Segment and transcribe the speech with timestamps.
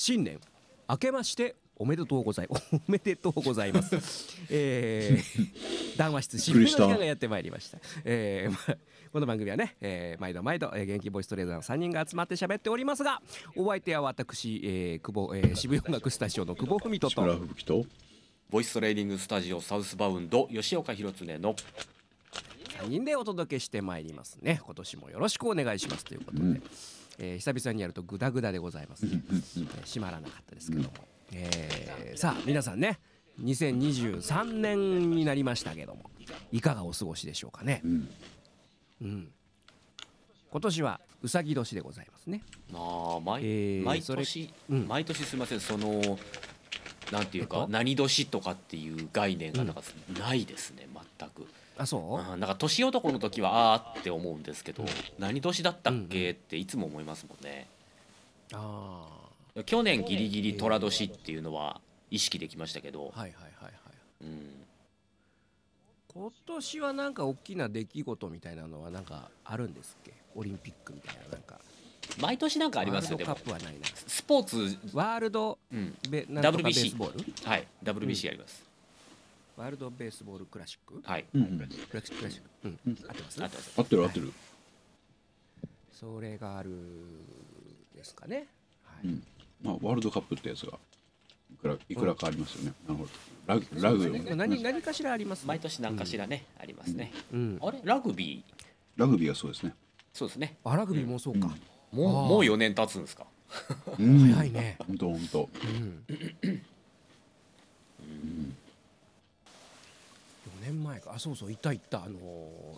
[0.00, 0.38] 新年
[0.88, 2.56] 明けましておめでとうござい お
[2.86, 3.96] めでとうございます。
[4.48, 7.78] えー、 談話室渋谷の時間がやってまいりました。
[8.04, 8.78] えーまあ
[9.12, 13.20] この番組はね、えー毎度毎度、えー元気ボイストレーダーの3人が集まって喋っておりますが
[13.56, 17.86] お相手は私、えー久保えー渋谷音楽スタジオの久保文人力と吹雪と
[18.50, 21.56] ボイストレーディングスタジオサウスバウンド吉岡弘恒の
[22.82, 26.62] 3人でお届けしてまいりますね今年もよろしくお願いしますということで、うん
[27.18, 29.04] えー久々にやるとグダグダでございます。
[29.04, 30.90] ね、えー閉まらなかったですけども、
[31.32, 32.98] えーさあ皆さんね
[33.42, 36.10] 2023年になりましたけども
[36.52, 37.80] いかがお過ごしでしょうかね。
[37.84, 38.08] う、ん。
[39.02, 39.28] うん、
[40.50, 42.42] 今年はうさぎ年でございますね。
[42.72, 44.88] まあ毎,、えー毎年、うん。
[44.88, 46.00] 毎年すみませんその
[47.12, 47.68] なんていうか、えっと？
[47.68, 49.82] 何年とかっていう概念がなんか
[50.18, 50.86] ないですね、
[51.18, 51.46] 全く。
[51.78, 54.84] あそう、うんなんか年男の時はあーって思うんですけど、
[55.18, 57.68] 何年だったっけっていつも思いますもんね。
[58.52, 59.06] あ
[59.64, 61.80] 去年ギリギリ寅年っていうのは
[62.10, 63.74] 意識できましたけど、あはいはいはいはい。
[64.22, 64.50] うん、
[66.12, 70.12] 今年はなんか大きな出来事みたいなのはなんかあるんですっけ？
[70.34, 71.60] オリンピックみたいななんか。
[72.20, 73.34] 毎年なんかありますよワールドでも。
[73.36, 73.86] カップはないな。
[74.06, 77.48] スポーツ、ワールドうん、WBC ースボール？
[77.48, 77.68] はい。
[77.84, 78.64] WBC あります、
[79.58, 81.02] ワールドベースボールクラシック？
[81.04, 81.24] はい。
[81.34, 81.58] うんうん。
[81.58, 82.48] クラシッククラシック。
[82.64, 82.92] うん、うん。
[82.92, 83.42] 合ってます？
[83.42, 83.72] あってます。
[83.76, 84.32] 合ってる合ってる、
[85.92, 86.70] それがある
[87.96, 88.46] ですかね。
[88.84, 89.22] はい、うん。
[89.60, 90.78] まあワールドカップってやつが
[91.52, 93.10] いくらいくらかありますよね、なるほど
[93.46, 94.34] ラグラグそうですね。
[94.36, 95.40] 何何かしらあります？
[95.42, 97.58] ね毎年何かしらね、ありますね、うん。
[97.60, 97.80] あれ？
[97.82, 98.52] ラグビー。
[98.96, 100.56] ラグビーはそうですね、あそうですね。
[100.62, 101.48] あラグビーもそうか、
[101.90, 102.28] もうあー。
[102.28, 103.26] もう4年経つんですか？
[103.98, 104.18] うん。
[104.34, 104.76] 早いね。
[104.86, 105.48] ほんとほんと。
[105.64, 106.04] うん。
[108.00, 108.52] 4
[110.68, 111.12] 年前か。
[111.14, 111.52] あそうそう。
[111.52, 112.04] いたいた。
[112.04, 112.18] あの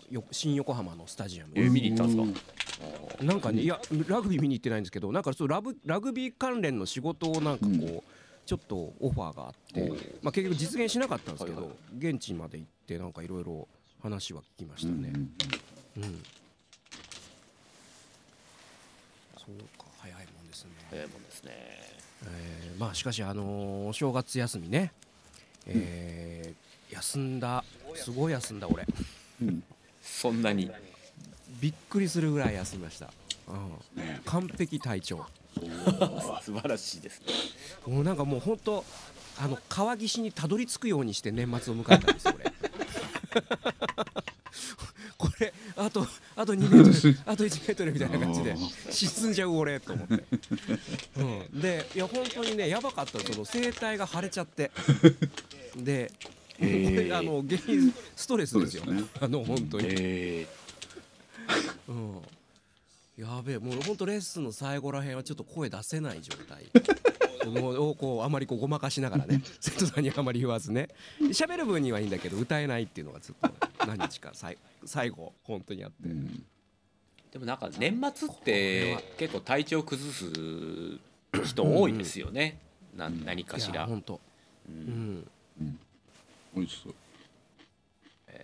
[0.09, 1.51] ーよ新横浜のスタジアム。
[1.55, 2.43] え見に行ったんです
[3.19, 3.23] か？
[3.23, 8.01] なんかねいやラグビー見に行ってないんですけどなんかそうラブラグビー関連の仕事をなんかこう、うん。
[8.43, 9.91] ちょっとオファーがあって
[10.23, 13.67] まあ、結局実現しなかったんですけど、はいは現地まで行ってなんかいろいろ
[14.01, 15.31] 話は聞きましたね、うん
[15.97, 16.03] うん。
[16.03, 16.23] うん。
[19.37, 21.51] そうか早いもんですね、早いもんですね。
[22.25, 24.91] えーまあしかしあのーお正月休みね、
[25.67, 27.63] えー休んだ
[27.95, 28.85] すごい休んだ俺。
[29.41, 29.63] うん。
[30.01, 30.71] そんなに。
[31.59, 33.11] びっくりするぐらい休みました、
[33.47, 34.01] うん。
[34.01, 35.25] ね完璧体調
[36.41, 37.27] 素晴らしいですね。
[37.93, 38.83] もうなんかもう本当
[39.37, 42.51] あの川岸にたどり着くようにして年末を迎えたんですよ俺。
[45.17, 48.55] これあとあと2メートル あと1メートルみたいな感じで
[48.89, 50.23] 沈んじゃう俺と思って、
[51.17, 51.23] う
[51.55, 54.71] ん、でいや本当にねやばかったのその声帯が腫れちゃって。
[55.77, 56.11] で
[57.13, 58.85] あの原因ストレスですよ。
[58.85, 59.03] ね。
[59.19, 60.47] あの本当に、え
[61.87, 62.21] うん、
[63.17, 66.65] やべえもう本当レッスンの最後らへんはちょっと声出せない状態。
[67.49, 70.89] もうこうあまりこうごまかしながらね 生徒さんにあまり言わずね。
[71.19, 73.51] 喋る分にはいいんだけど歌えないっていうのがずっと
[73.85, 76.45] 何日かさい最後本当にあって、うん。
[77.31, 80.25] でもなんか年末って結構体調崩す
[81.45, 82.59] 人多いですよね、
[82.95, 84.15] な何かしら、本当。
[84.69, 84.77] ううん
[85.15, 85.27] ん。
[85.61, 85.79] うん
[86.55, 86.93] 美味しそう。
[86.93, 88.35] そ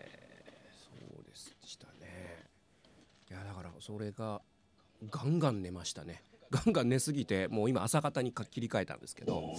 [1.22, 2.46] うでしたね。
[3.30, 4.42] いやだからそれが
[5.10, 6.24] ガンガン寝ましたね。
[6.50, 9.54] ガンガン寝すぎてもう今朝方にか切り替えたんですけど、うん、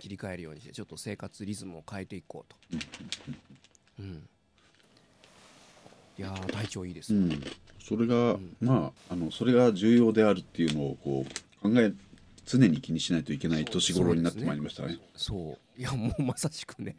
[0.00, 2.56] 切り替えるようにしてちょっと生活リズムを変えていこうと、
[4.00, 4.28] うん、
[6.18, 7.40] いやー体調いいです、うん、
[7.78, 11.24] それが、まああのそれが重要であるっていうのをこ
[11.62, 11.92] う考え
[12.44, 14.98] 常に気にしないといけない年頃になってまいりましたね。
[15.16, 16.94] そういやもうまさしくね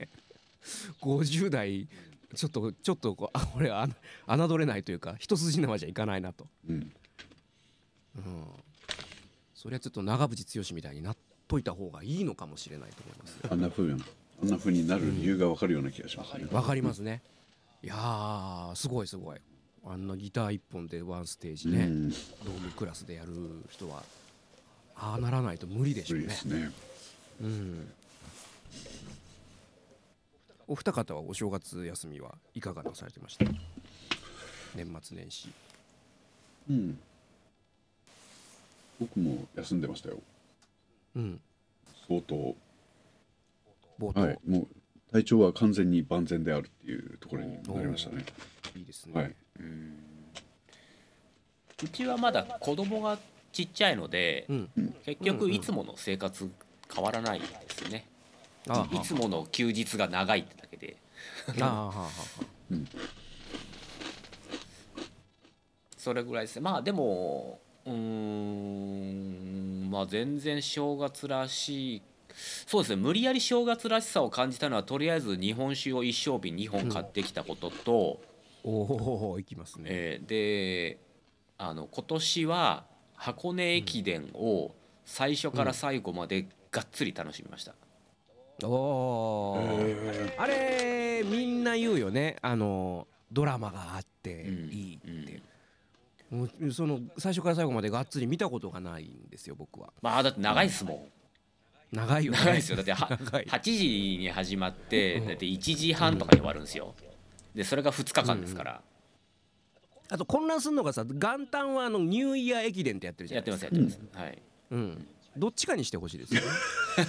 [1.02, 1.88] 50代
[2.36, 3.88] ちょっとちょっとこうあこれあ
[4.28, 6.92] 侮れないというか一筋縄じゃいかないなと、うん、うん、
[9.54, 11.18] それはちょっと長渕剛みたいになっ
[11.48, 13.40] といた方がいいのかもしれないと思います。
[13.50, 14.04] あんな風に
[14.42, 16.48] あんな風になる理由がわかるような気がしますね。
[16.52, 17.22] わかりますね。
[17.84, 19.40] いやーすごいすごい。
[19.88, 23.32] あんなギター一本でワンステージね、うん、ドームクラスでやる
[23.70, 24.02] 人は
[24.98, 26.72] ああならないと無理でしょうねね。
[27.42, 27.92] うん
[30.68, 33.46] お二方はお正月休みはいかがなされてました？
[34.76, 35.50] 年末年始
[36.70, 37.00] うん。
[39.00, 40.18] 僕も休んでましたよ。
[41.16, 41.40] うん
[42.08, 42.56] 相当。
[44.00, 44.68] 冒頭、はい、もう
[45.12, 48.26] 体調は完全に万全であるっていうところになりましたね。
[48.76, 49.36] いいですね、はい。
[51.84, 53.18] うちはまだ子供が
[53.56, 54.70] ちっちゃいので、うん。
[55.06, 56.52] 結局いつもの生活
[56.94, 58.06] 変わらないですね、
[58.68, 58.96] ああ。
[58.96, 60.98] いつもの休日が長いってだけで。
[61.62, 62.02] ああはあはあ。
[62.02, 62.12] は
[65.98, 66.64] それぐらいですね。
[66.64, 72.02] まあでもうーんまあ全然正月らしい。
[72.68, 72.98] そうですね。
[72.98, 78.20] 無理やり正月らしさを感じたのはとりあえず日本酒を一升瓶2本買ってきたことと、
[78.66, 79.86] おおいきますね。
[79.86, 81.00] えーで
[81.58, 82.84] あの今年は
[83.16, 84.72] 箱根駅伝を
[85.06, 87.74] 最初から最後までがっつり楽しみました、
[88.64, 89.80] おお
[90.38, 92.38] あれみんな言うよね。
[92.42, 94.72] あのドラマがあってうん。
[94.72, 95.42] いいって、
[96.30, 99.92] もうその最初から最後までがっつり見たことがないんですよ僕は。
[100.02, 102.38] まあだって長いっすもん、長いよね。
[102.40, 102.76] 長いですよ。
[102.78, 103.46] だっては 長い。
[103.46, 106.96] 8時に始まってだって1時半とかに終わるんですよ。
[107.54, 108.82] でそれが2日間ですから、
[110.10, 113.76] あと混乱するのがさ元旦はあのニューイヤー駅伝ってやってるじゃやってないですか。
[113.82, 114.42] ますやってます、はい。
[114.72, 115.08] うん
[115.38, 116.48] どっちかにしてほしいですよね。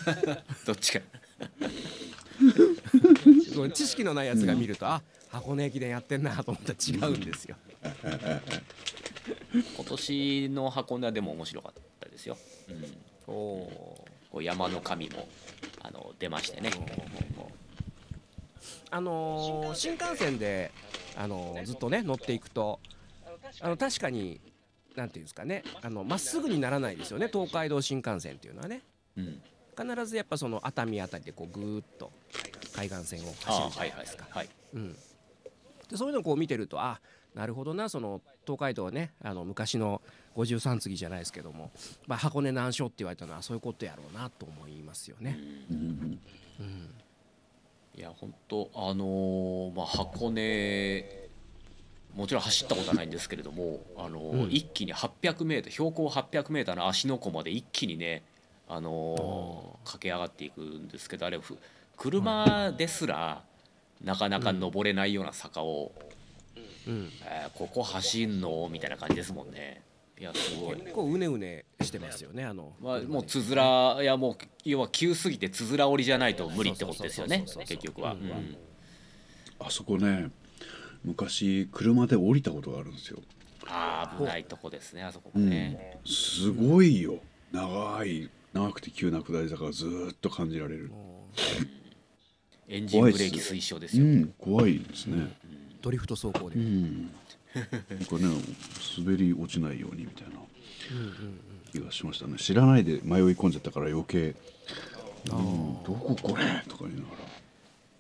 [0.67, 1.01] どっちか。
[3.73, 7.57] 知識のないやつが見ると、あ箱根駅伝やってんなと思ったら違うんですよ。
[9.77, 12.37] 今年の箱根はでも面白かったですよ、
[13.29, 15.29] うん、おお山の神も
[15.83, 16.71] あの出ましてね
[18.91, 20.71] あのー新幹線で、
[21.17, 22.81] あのーずっとね乗っていくと
[23.61, 24.41] あの確かに
[24.94, 28.83] なんていうんですかねあのまっすぐにならないですよね東海道新幹線っていうのはね。
[29.17, 29.41] うん、
[29.79, 32.12] 必ずやっぱその熱海あたりでこうぐーっと
[32.75, 34.27] 海岸線をあ走るじゃないですか。
[35.88, 37.00] でそういうのをこう見てるとあ
[37.35, 40.03] なるほどなその東海道はねあの昔の
[40.37, 41.71] 53次じゃないですけども、
[42.06, 45.38] まあ、箱根難所って言われたのはそういうことやろうなと思いますよね。
[45.71, 46.21] うん。
[46.61, 46.91] うん
[47.97, 51.05] いや本当あのーまあ箱根
[52.15, 54.51] もちろん走ったことはないんですけれども、あのーうん。
[54.51, 58.23] 一気に 800m 標高 800m の芦ノ湖まで一気にね、
[58.69, 61.57] あのー駆け上がっていくんですけどあれふ
[61.97, 63.43] 車ですら
[64.03, 65.93] なかなか登れないような坂を、
[66.87, 68.69] うん、えーここ走んの？
[68.71, 69.83] みたいな感じですもんね
[70.19, 70.77] いやすごい。
[70.77, 78.13] 結構うねうねしてますよねあの、まあ、もうつづらいやもう要は急すぎてつづら折りじゃないと無理ってことですよねそうそうそうそう結局は。
[78.15, 78.57] うんうん。
[79.59, 80.31] あそこね
[81.05, 83.19] 昔車で降りたことがあるんですよ。
[83.69, 87.19] ああ危ないとこですねあそこもね、すごいよ。
[87.53, 90.91] 長い長くて急な下り坂がずーっと感じられる。
[92.69, 95.29] エンジンブレーキ推奨ですよ、うん怖いですね。
[95.83, 96.57] ドリフト走行で、
[98.06, 98.29] かね
[98.99, 100.35] 滑り落ちないようにみたいな
[101.73, 102.37] 気がしましたね。
[102.38, 104.35] 知らないで迷い込んじゃったから余計
[105.31, 107.26] 「うん、どここれ?」とか言いながら。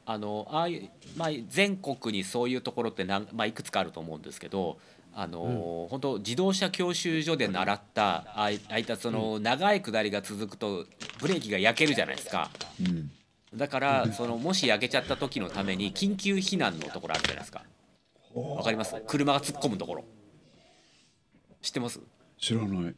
[0.08, 4.78] あのああいう、まあ、全国にそういうところってなん、まあ、いくつかあると思うんですけど
[5.18, 10.86] あの、本当自動車教習所で習ったああいああいったその長い下りが続くと
[11.18, 12.50] ブレーキが焼けるじゃないですか。
[12.80, 13.10] うん。
[13.54, 17.62] だからそのもし焼けちゃった時のために緊急避難のところあるじゃないですか
[18.40, 18.94] わかります？
[19.06, 20.04] 車が突っ込むところ。
[21.62, 22.00] 知ってます？
[22.38, 22.94] 知らない。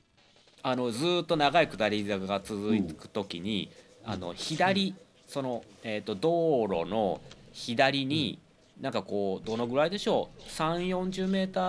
[0.62, 3.70] あのずーっと長い下り坂が続く時に、
[4.04, 4.94] あの左
[5.26, 7.20] その、えー、と道路の
[7.52, 8.40] 左に、
[8.80, 11.60] なんかこうどのぐらいでしょう？3 4 0メータ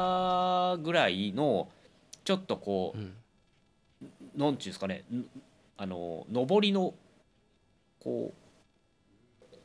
[0.75, 1.69] ーぐらいの
[2.24, 3.13] ちょっとこう、うん。
[4.36, 5.04] なんていうんですかね？
[5.13, 5.25] ん
[5.77, 6.94] あの上りの
[8.00, 8.49] こう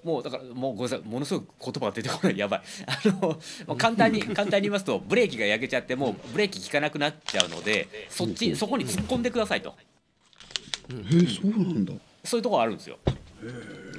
[0.05, 2.39] もうだからもうごめんなさいものすごく言葉が出てこない。
[2.39, 2.63] やばい。
[2.87, 9.75] あのもう簡単に 簡単に言いますとブレーキが焼けちゃってもうブレーキ効かなくなっちゃうのでそっちそこに突っ込んでくださいと。
[10.91, 11.93] えー、そうなんだ。
[12.23, 12.99] そういうところあるんですよ。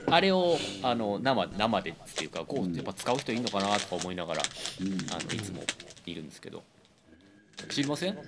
[0.07, 5.63] あれをあの生生でっていうかこうやっぱ使う人いいのかなとか思いながらあのいつも
[6.05, 6.63] いるんですけど。
[7.69, 8.13] 知りません？
[8.13, 8.23] いや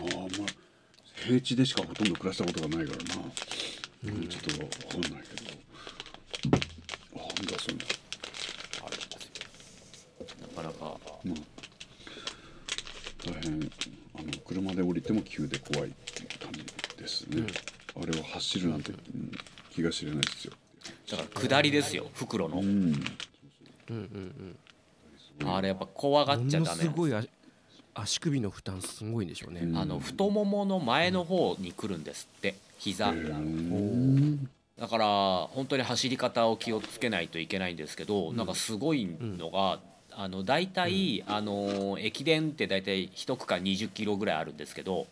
[0.00, 0.48] ーまあ
[1.26, 3.22] 平地でしかほとんど暮らしたことがないからな、
[4.04, 5.57] うん、ちょっとわかんないけど
[7.38, 7.84] なんだそんな
[8.84, 10.26] あるんですよ。
[10.56, 10.98] なかなか。
[11.24, 11.58] まあ
[13.26, 13.70] 大変
[14.14, 16.64] あの車で降りても急で怖いっていう感じ
[16.96, 17.46] ですね、
[18.00, 18.98] あれを走るなんて、うん
[19.70, 20.52] 気が知れないですよ。
[21.10, 22.58] だから下りですよ袋の。
[22.58, 22.64] うん。
[22.64, 22.96] うん
[23.90, 24.56] うん
[25.44, 27.28] あれやっぱ怖がうん、っちゃダメものすごい足
[27.94, 33.10] 足首の負担すごいんでしょうね、うんあの太ももの前の方に来るんですって膝。
[33.10, 35.06] うんだから
[35.52, 39.80] 本当に走り方を気をつけないといけないんですけど、なんかすごいのが、
[40.12, 45.06] あの大体、あの駅伝って大体一区間20キロぐらいあるんですけど、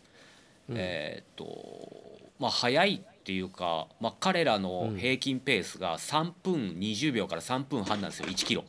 [0.69, 8.63] えーっとまあ速いっていうか、まあ、彼らの平均ペースが3分20秒から3分半なんですよ1キロ。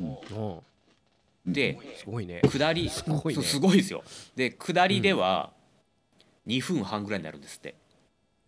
[0.00, 0.04] う
[1.46, 1.52] ん。
[1.52, 2.40] で、すごいね。
[2.50, 3.34] 下りすごいね。
[3.34, 4.02] そうすごいですよ。
[4.34, 5.52] で下りでは
[6.48, 7.76] 2分半ぐらいになるんですって。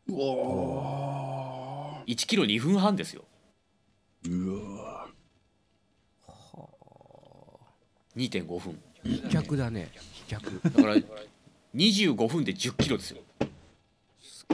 [0.09, 3.25] うわ1キロ2分半ですよ。
[4.25, 4.31] ー。
[4.31, 5.09] うわ
[8.17, 8.81] 2.5分。
[9.05, 9.91] 飛脚だね。
[10.13, 10.61] 飛脚。
[10.65, 10.97] だから
[11.75, 13.19] 25分で10キロですよ。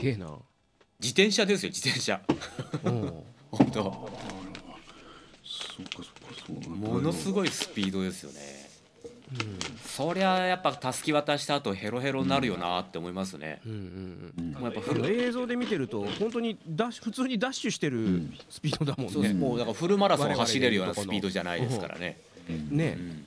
[0.00, 0.26] げえな。
[1.00, 2.20] 自転車ですよ自転車。
[2.84, 2.90] う。
[2.90, 4.10] ん 本当。
[5.44, 8.61] そうかそうかそうものすごいスピードですよね
[9.86, 14.52] そりゃやっぱたすき渡した後ヘロヘロになるよなって思いますね、うんうんうん。
[14.52, 19.40] もうやっぱ映像で見てると本当にダッシュ普通にダッシュしてるスピードだもんそうですね。
[19.40, 22.96] もうだからフルマラソン走れるようなスピードじゃないですからね、ね。
[22.98, 23.24] うん。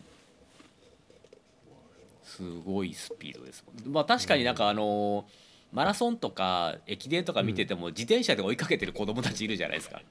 [2.24, 3.64] すごいスピードです。
[3.86, 5.45] まあ確かになんかあのー
[5.76, 10.02] マラソンとか駅伝とか見てても自転車で追いかけてる子供たちいるじゃないですか、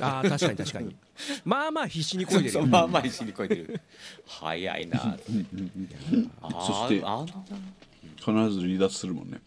[0.00, 0.96] ああ確かに確かに。
[1.44, 2.46] まあまあ必死にこいでる。
[2.46, 2.52] よ。
[2.52, 2.66] そう。
[2.66, 3.78] まあまあ一緒にこいてる。
[4.26, 4.98] 早いな。
[4.98, 7.26] そしてあ
[8.16, 9.38] 必ず離脱するもんね。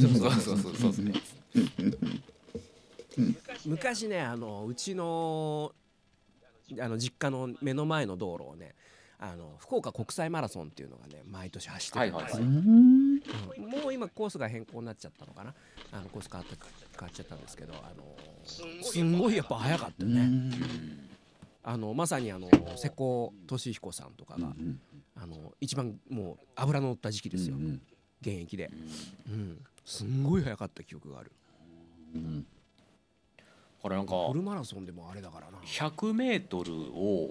[0.00, 1.12] そうそうそうそうそうですね
[3.66, 5.72] 昔ねあのうちの
[6.80, 8.74] あの実家の目の前の道路をね
[9.18, 13.09] あの福岡国際マラソンっていうのがね毎年走ってるんですよ、はいはい
[13.58, 13.70] うん。
[13.70, 15.54] もう今コースが変更になっちゃったのかな？
[15.92, 16.56] あのコース変わった
[16.98, 18.16] 変わっちゃったんですけどあの
[18.82, 20.52] すんごいやっぱ速かったよね、
[21.62, 24.52] あのまさにあの瀬古利彦さんとかが、
[25.16, 27.56] あの一番もう脂の乗った時期ですよ、
[28.20, 28.70] 現役で、
[29.28, 31.32] うん、すんごい速かった記憶がある。
[33.82, 37.30] これなんかフルマラソンでもあれだからな、100メートルを、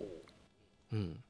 [0.92, 1.24] うん、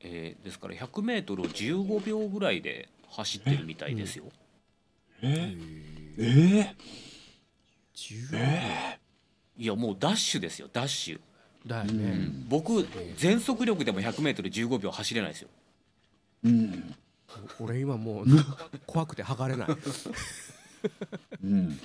[0.00, 4.24] えーですから100メートルを15秒ぐらいで走ってるみたいですよ、
[5.22, 5.54] え？
[6.18, 6.74] え
[7.94, 8.98] ？10
[9.58, 11.20] いやもうダッシュですよダッシュ、
[11.68, 15.48] だよね、僕全速力でも100メートル15秒走れないですよ。
[16.44, 16.94] うん。
[17.60, 18.26] 俺今もう
[18.86, 19.68] 怖くて測れない。
[21.44, 21.78] うん。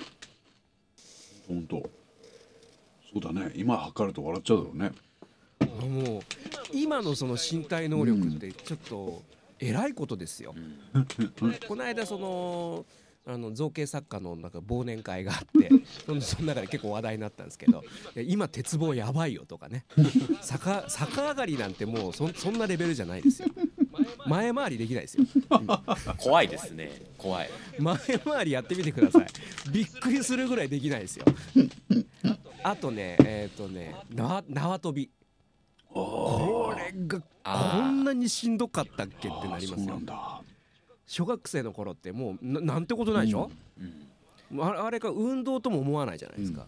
[1.47, 1.89] 本当。
[3.13, 3.51] そうだね。
[3.55, 4.91] 今測ると笑っちゃうだろうね。
[6.03, 6.21] もう
[6.73, 9.23] 今のその身体能力ってちょっと
[9.59, 10.53] えらいことですよ、
[11.67, 12.85] この間その
[13.27, 15.69] あの造形作家のなんか忘年会があって
[16.21, 17.83] その中で結構話題になったんですけど
[18.15, 19.85] 「いや今鉄棒やばいよ」とかね。
[20.41, 23.49] 逆逆上がりなんてもうそんそんなレベルじゃないですよ。
[24.27, 25.25] 前回りできないですよ。
[26.17, 27.01] 怖いですね。
[27.17, 27.49] 怖い。
[27.79, 29.27] 前回りやってみてください。
[29.71, 31.25] びっくりするぐらいできないですよ。
[32.63, 35.09] あとねえっ、とね縄縄跳び
[36.05, 39.99] これがこんなにしんどかったっけってなりますよ。
[41.05, 43.49] 小学生の頃ってもうななんてことないでしょ、
[44.59, 46.67] あれあれか運動とも思わないじゃないですか、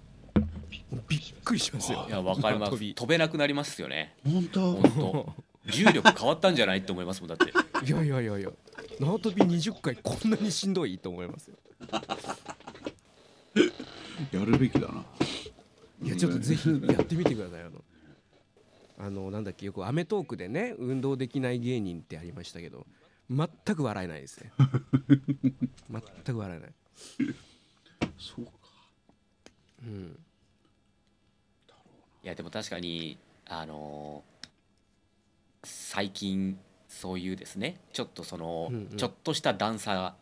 [0.89, 2.05] もうびっくりしますよ。
[2.07, 2.93] いやわかります。
[2.93, 4.15] 飛べなくなりますよね。
[4.23, 4.73] 本当？
[4.73, 5.33] 本当。
[5.71, 6.79] 重力変わったんじゃない？
[6.79, 7.51] って思いますもんだって。
[7.85, 8.49] いやいやいやいや。
[8.99, 11.57] 縄跳び20回こんなにしんどいと思いますよ。
[14.31, 15.03] やるべきだな。
[16.01, 17.61] いやちょっとぜひやってみてください。
[17.61, 17.83] あの
[18.99, 22.85] あのなんだっけよく『アメトーーク』でね運動できない芸人ってありましたけど
[23.29, 24.51] 全く笑えないですね。
[25.89, 26.01] 全
[26.35, 26.73] く笑えない。
[28.17, 28.51] そうか。
[29.83, 30.19] うん。
[32.23, 34.39] いやでも確かにあのー
[35.63, 37.81] 最近そういうですね。
[37.91, 38.97] ちょっとその、うんうん。
[38.97, 40.15] ちょっとした段差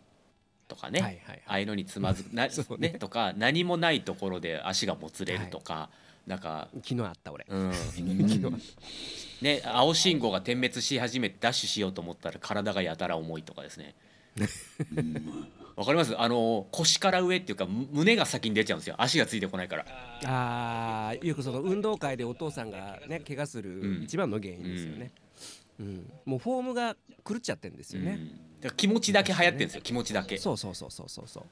[0.67, 1.41] とかね、はいはいはい。
[1.45, 2.49] ああいうのにつまずく ね。
[2.79, 5.89] ねとか何もないところで足がもつれるとか、
[6.27, 7.45] なんか、昨日あった俺。
[7.49, 7.71] うん。
[9.41, 13.95] ね、青信号が点滅し始めてダッシュしようと思ったら体がやたら重いとかですね。
[15.75, 16.19] わかります？
[16.19, 18.95] あの腰から上っていうかむ胸が先に出ちゃうんですよ。
[18.97, 19.85] 足がついてこないから。
[20.21, 24.03] たあーよくその運動会でお父さんがね怪我すうるん。
[24.03, 25.11] 一番の原因ですよね、
[25.79, 26.11] うん。
[26.25, 28.27] もうフォームが狂っちゃってるんですよね、うん。
[28.59, 30.37] だから気持ちだけ流行ってるんですよ気持ちだけ。
[30.37, 31.45] そうそうそうそうそうそう。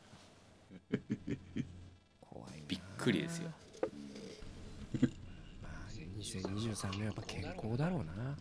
[2.20, 3.50] 怖いなびっくりですよ。
[3.50, 3.65] まあ
[6.34, 8.38] 2023年はやっぱ健康だろうな、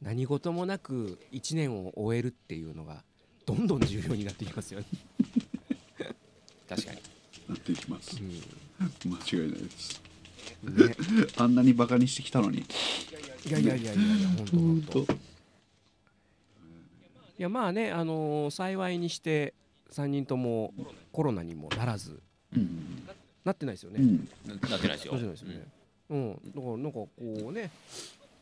[0.00, 3.02] 何事もなく1年を終えるっていうのが
[3.44, 4.86] どんどん重要になってきますよね、
[6.68, 6.98] 確かに。
[7.48, 8.16] なっていきます。
[8.20, 10.00] 間違いないです。
[10.62, 10.96] ね。
[11.38, 12.58] あんなにバカにしてきたのに。
[12.58, 15.12] いやいやいやいやいや本当本当。
[17.38, 19.52] いやまあねあのー幸いにして
[19.90, 20.72] 3人とも
[21.12, 22.22] コロナにもならず
[22.54, 23.06] うん。
[23.44, 24.28] なってないですよね、うん。
[24.46, 25.12] ななってないですよ。
[25.12, 25.68] なってないですよね、
[26.08, 27.70] うん、だからなんかこうね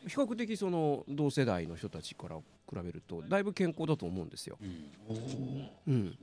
[0.07, 2.43] 比較的その同世代の人たちから比
[2.75, 4.57] べるとだいぶ健康だと思うんですよ。
[4.61, 5.69] うん。
[5.87, 6.17] うん、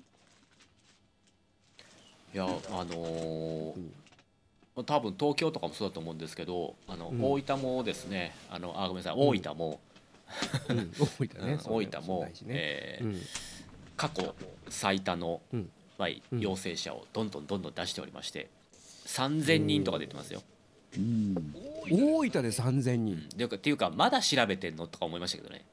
[2.34, 2.48] いやあ
[2.84, 3.74] のー
[4.86, 7.22] 多分東京とかもそうだと思うんですけどあの、うん。
[7.22, 9.80] 大分もですねあのあごめんなさい大分も、
[10.68, 12.32] うん、大分ね、 大分も、ね。
[12.48, 13.20] えーうん。
[13.96, 14.34] 過去
[14.68, 15.42] 最多の、
[16.32, 18.48] 陽性者をどんどんどんどん出しておりまして
[19.06, 20.42] 3000人とか出てますよ。
[20.96, 21.54] うん。
[21.90, 23.16] 大分で3000う人。
[23.16, 25.64] ん、でっていうかまだ調べてんのとか思いましたけどね。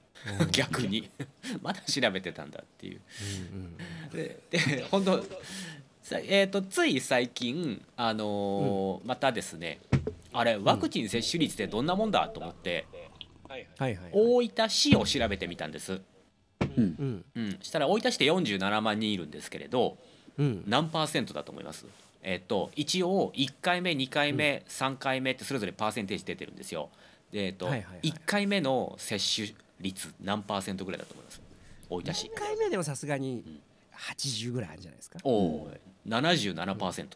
[0.52, 1.10] 逆に。
[1.62, 3.02] まだ調べてたんだっていう。
[3.54, 4.18] うんうん。
[4.18, 5.24] でで本当
[6.02, 9.80] さえー、とつい最近、あのーまたですね
[10.34, 12.86] あれワクチン接種率ってどんなもんだと思って、
[14.12, 16.02] 大分市を調べてみたんです、
[16.76, 17.26] うん。
[17.36, 19.98] うん、したら大分市って47万人いるんですけれど
[20.38, 20.64] うん。
[20.68, 21.86] 何パーセントだと思います？
[22.22, 26.90] えっ、と一応1回目2回目、3回目ってそれぞれパーセンテージ出てるんですよ。
[27.32, 28.10] で、えっとはいはいはい。
[28.10, 31.42] 1回目の接種率何パーセントぐらいだと思います？
[31.90, 33.62] 大分市1回目でもさすがに
[33.94, 35.20] 80ぐらいあるんじゃないですか？
[35.24, 35.72] おお
[36.08, 37.08] 77%、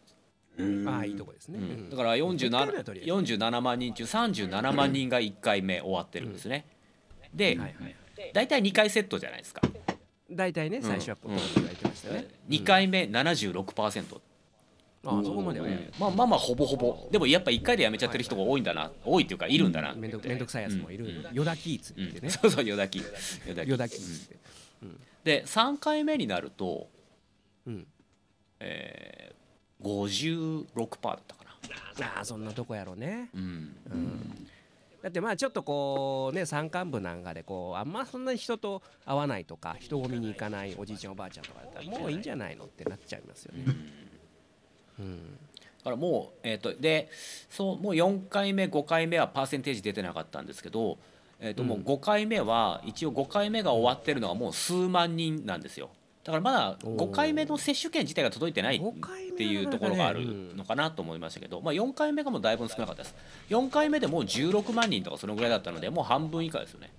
[0.88, 1.66] ああいいとこですね、うん。
[1.66, 1.90] うん。
[1.90, 6.66] だから一回目はとりあえず47 47万人中37万人が1回目終わってるんですね、
[7.34, 7.76] で、はいはい
[8.32, 9.62] 大体2回セットじゃないですか、
[10.32, 14.20] 大体ね最初はポトンと言われてましたよね、2回目76%、あ
[15.06, 17.10] あそこまではうんね、まあまあまあほぼほぼ。
[17.12, 21.28] でもやっぱ1回でやめちゃってる人が多いんだな多いっていうかいるんだなってめんくさいやつもいる、うん。
[21.34, 23.04] ヨダキーツうんってね、そうそうよだきよ
[23.56, 26.88] だきヨダキーツって、で3回目になると、
[27.68, 27.86] うん、
[28.60, 32.08] えー、56%だったかな。
[32.08, 33.76] ああそんなとこやろね、うん。
[33.92, 34.48] うん、
[35.02, 43.66] だってまあちょっとこうね山間部なんかでこうあんまそんなに人と会わないとか人混みに行かないおじいちゃんおばあちゃんとかだったらもういいんじゃないのってなっちゃいますよね、
[45.00, 45.38] うん。
[45.80, 47.10] だからもうえっ、とで
[47.50, 50.98] そうもう4回目5回目はパーセンテージ出てなかったんですけど
[51.46, 55.90] えー、ともう5回目は一応5回目が終わってるのはもう数万人なんですよ。
[56.24, 63.16] だからまだ5回目の接種券自体が届いてない5回目はっていうところがあるのかなと思いましたけど、まあ、4回目がもうだいぶ少なかったです。
[63.50, 66.92] 4回目でもう16万人とかそのぐらいだったのでもう半分以下ですよね、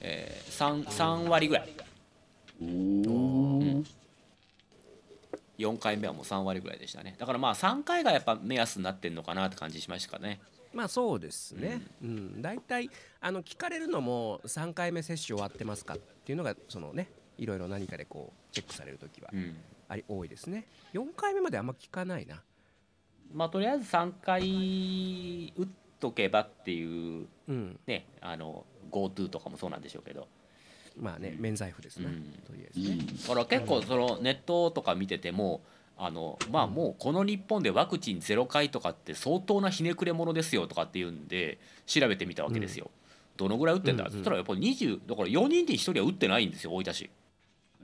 [0.00, 1.68] えー、3, 3割ぐらい
[5.60, 7.14] 4回目はもう3割ぐらいでしたね。
[7.18, 10.40] だからまあ3回がやっぱ目安になってんのかなって感じしましたかね。
[10.72, 12.42] まあそうですね、うん。
[12.42, 12.90] 大体
[13.20, 19.56] あの聞かれるのも3回目接種終わってますかっていうのがそのねいろいろ何かでこうチェックされるときはうん。
[19.88, 20.66] あり多いですね。
[20.94, 22.42] 4回目まであんま聞かないな。
[23.32, 25.68] まあとりあえず3回打っ
[25.98, 27.78] とけばっていううん。
[27.86, 30.28] ねあの GoTo とかもそうなんでしょうけど
[30.98, 32.22] まあね免罪符ですね、うん。
[32.46, 35.60] とりあえずね、だから結構そのネットとか見てても
[35.96, 42.90] あのまあもうこの日本でワクチン0回とかって相当なひねくれ者ですよとかっていうんで調べてみたわけですよ。
[43.36, 44.04] どのぐらい打ってんだ？
[44.04, 47.10] って言ったらやっぱり20だから4人に1人は打ってないんですよ大分市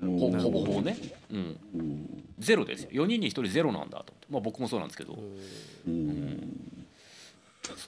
[0.01, 0.97] ほほぼほぼね、
[1.31, 1.59] うん、
[2.39, 2.91] ゼロですよ。
[2.93, 4.13] 4人に1人ゼロなんだと。
[4.13, 5.15] 思ってまあ僕もそうなんですけど。
[5.15, 5.31] そうか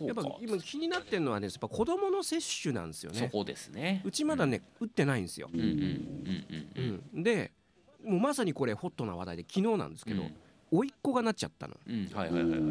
[0.07, 3.19] やっぱ今気になってるのはねやっぱ子供の接種なんですよね。
[3.19, 4.03] そこですね。
[4.05, 5.75] うちまだね、打ってないんですよ、うんうんうん
[6.77, 7.23] うんうん。
[7.23, 7.53] で
[8.05, 10.35] もうまさにこれホットな話題で昨日なんですけど、うん。
[10.71, 12.61] 甥っ子がなっちゃったの、うんはいはいはいはい。
[12.61, 12.63] う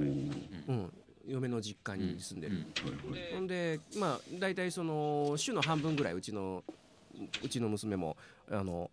[0.72, 0.94] ん、
[1.28, 3.36] 嫁の実家に住んでる、うん。
[3.36, 6.64] ほんでまあ大体その週の半分ぐらいうちの
[7.44, 8.16] うちの娘も
[8.52, 8.92] あの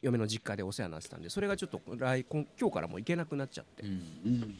[0.00, 3.84] 嫁の実家でお世話になってたんでそれがちょっと来今今日からもう行けなくなっちゃって。
[3.84, 4.56] う、ん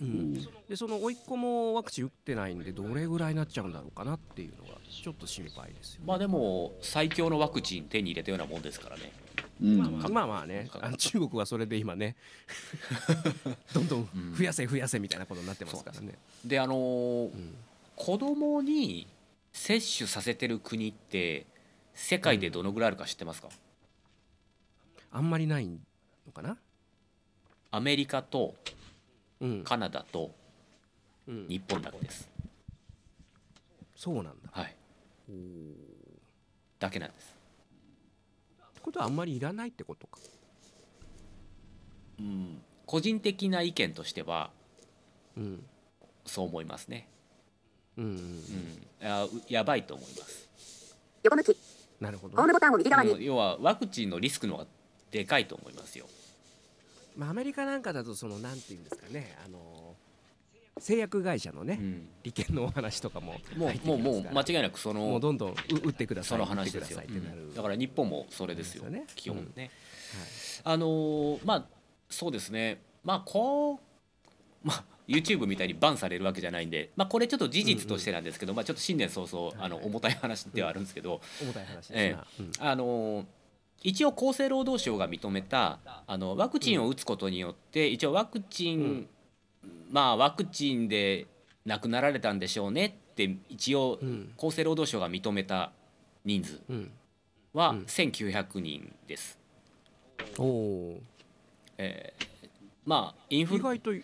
[0.00, 0.34] うん。
[0.68, 9.12] でその甥っ子もワクチン打ってないんでどれぐらいになっちゃうんだろうかなっていうのがちょっと心配ですよ、まあでも最強のワクチン手に入れたようなもんですからね。
[9.60, 10.68] まあまあまあまあね。
[10.80, 12.16] あの中国はそれで今ね
[13.72, 17.54] どんどん増やせ増やせみたいなことになってますからね、であのーん。
[17.96, 19.06] 子供に
[19.52, 21.46] 接種させてる国って
[21.94, 23.48] 世界でどのぐらいあるか知ってますか、
[25.12, 25.78] あんまりないの
[26.32, 26.58] かな？
[27.70, 28.83] アメリカとうん、
[29.64, 30.34] カナダと
[31.26, 32.28] うん、日本だけです、
[33.96, 34.32] そうなんだ。
[34.52, 34.76] はい。
[36.78, 37.34] だけなんです、
[38.74, 40.18] てことはあんまりいらないってことか。
[42.18, 44.50] うん、個人的な意見としては
[45.36, 45.64] うん。
[46.26, 47.08] そう思いますね、
[47.98, 51.56] うんうんうん、ややばいと思います、横向き。
[52.00, 52.36] なるほど。
[52.36, 53.12] ホームボタンを右側に。
[53.12, 53.22] うん。
[53.24, 54.66] 要はワクチンのリスクの方が
[55.10, 56.06] でかいと思いますよ
[57.16, 59.94] まあ、アメリカなんかだとそのなんていうんですかねあの
[60.80, 62.08] 製薬会社のね、うん。
[62.24, 67.54] 利権のお話とかももうもうもう間違いなくそもうのどんどんう打ってくださそいの話ですよ、うん。
[67.54, 68.90] だから日本もそれですよ。
[68.90, 69.04] ね。
[69.14, 69.70] 基本ね、
[70.64, 70.74] はい。
[70.74, 71.64] あのーまあ
[72.10, 72.82] そうですね。
[73.04, 73.78] まあこう
[74.64, 82.52] まあ YouTube みたいにバンされるわけじゃないんで、まあ、これちょっと事実としてなんですけど、まあ、ちょっと新年早々あの重たい話ではあるんですけど、重たい話ですな、えうん。
[82.58, 83.24] あのー
[83.84, 89.06] 一応厚生労働省が認めたあのワクチンを打つことによって一応ワクチン、
[89.90, 91.26] まあワクチンで
[91.66, 94.32] 亡くなられたんでしょうねって一応うん。
[94.38, 95.70] 厚生労働省が認めた
[96.24, 96.90] 人数うん、
[97.52, 97.78] はうん。
[97.82, 99.38] 1900人です。
[100.38, 101.00] おお
[101.78, 102.34] えー
[102.86, 104.02] まあインフル意外とい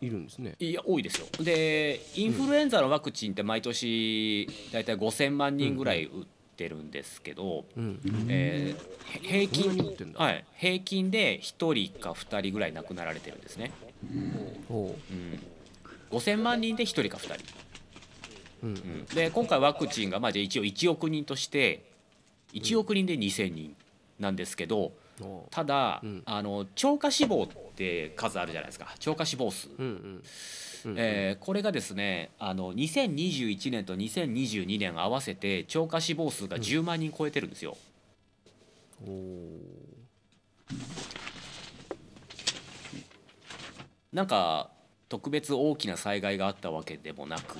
[0.00, 0.54] いるんですね。
[0.60, 1.26] いや多いですよ。
[1.42, 6.26] でインフルエンザのワクチンって毎年大体5000万人ぐらい打っ
[6.58, 8.00] てるんですけど、うん。
[8.28, 10.44] えーへ平均はい。
[10.54, 13.70] 平均で1人か2人ぐらい亡くなられてるんですね、
[14.68, 15.14] ほう。
[15.14, 15.40] ん、
[16.10, 17.44] 5000万人で1人か2人、
[18.64, 18.74] ううん。
[18.74, 21.84] うん、で今回ワクチンがまあじゃあ一応1億人として
[22.52, 23.76] 1億人で2000人
[24.18, 26.22] なんですけどおただ、うん。
[26.26, 28.92] あの超過死亡って数あるじゃないですか。
[28.98, 30.22] 超過死亡数、うんうん。
[30.86, 37.76] うんえーこれがですねあの2021年と2022年合わせて超過死亡数が10万人超えてるんですよ。
[39.06, 39.58] おー。
[44.12, 44.70] なんか
[45.08, 47.56] 特別大きな災害があったわけでもなく、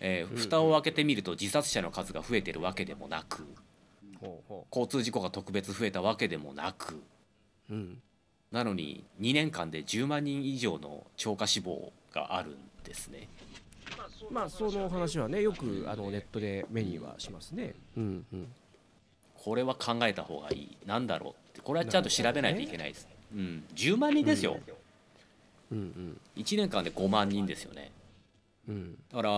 [0.00, 3.46] えー蓋を開けてみると自殺者の数が増えてるわけでもなく
[4.70, 7.00] 交通事故が特別増えたわけでもなく
[7.70, 8.02] ううん
[8.50, 13.28] なのに2年間で10万人以上の超過死亡があるんですね。
[14.30, 17.74] まあその話はねよくあのネットで目にはしますね。
[17.96, 18.52] うんうん。
[19.34, 20.76] これは考えた方がいい。
[20.86, 21.60] なんだろうって。
[21.60, 23.08] これはちゃんと調べないといけないです。
[23.32, 24.58] うん、10万人ですよ、
[25.70, 26.18] うん。
[26.36, 27.92] 1年間で5万人ですよね。
[28.68, 28.74] うん。
[28.74, 29.30] うんだから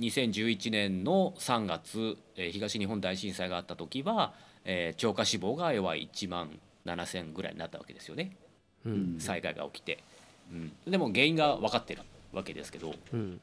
[0.00, 4.32] 2011年の3月、えー東日本大震災があった時は、
[4.64, 8.36] えー超過死亡が要は1万7,000ぐらいになったわけですよね。
[8.84, 9.16] うん。
[9.18, 10.02] 災害が起きて、
[10.50, 13.40] うん、でも原因が分かってるわけですけどうん。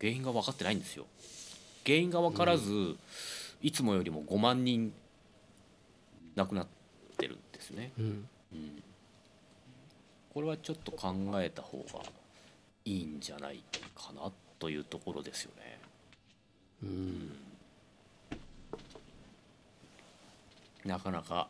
[0.00, 1.06] 原因が分かってないんですよ。
[1.84, 2.96] 原因が分からず、
[3.62, 4.92] いつもよりも5万人
[6.34, 6.66] 亡くなっ
[7.16, 8.28] てるんですね、うん。
[8.52, 8.82] うん、
[10.34, 12.04] これはちょっと考えた方が
[12.84, 13.62] いいんじゃない
[13.94, 15.78] かなというところですよね。
[16.82, 17.36] うん。
[20.84, 21.48] なかなか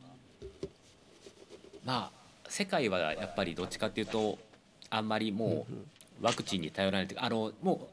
[1.86, 4.38] まあ世界はやっぱりどっちかっていうと
[4.90, 5.66] あんまりも
[6.20, 7.88] うワクチンに頼らないというかあのも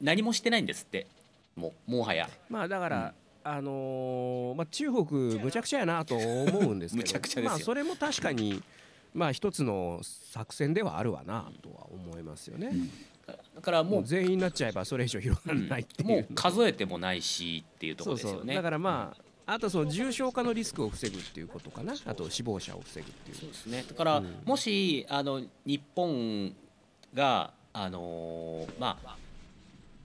[0.00, 1.06] う何もしてないんですって
[1.54, 2.28] もうもはや。
[2.50, 7.02] まあだから、あのーまあ、中国むちゃくちゃやなと思うんですけ
[7.40, 8.62] どまあ、それも確かに
[9.14, 12.72] まあ一つの作戦ではあるわなとは思いますよね、
[13.54, 18.32] だからもう全員になっちゃえばそれ以上広がらないっていう、もう数えてもないしっていうとこそうそう。
[18.32, 21.94] ろですよねだからまああとその重症化のリスクを防ぐっていうことかな。
[22.04, 23.36] あと死亡者を防ぐっていう。
[23.36, 23.84] そうですね。
[23.88, 24.34] だから、うん。
[24.44, 26.54] もしあの日本
[27.14, 29.16] があのーまあ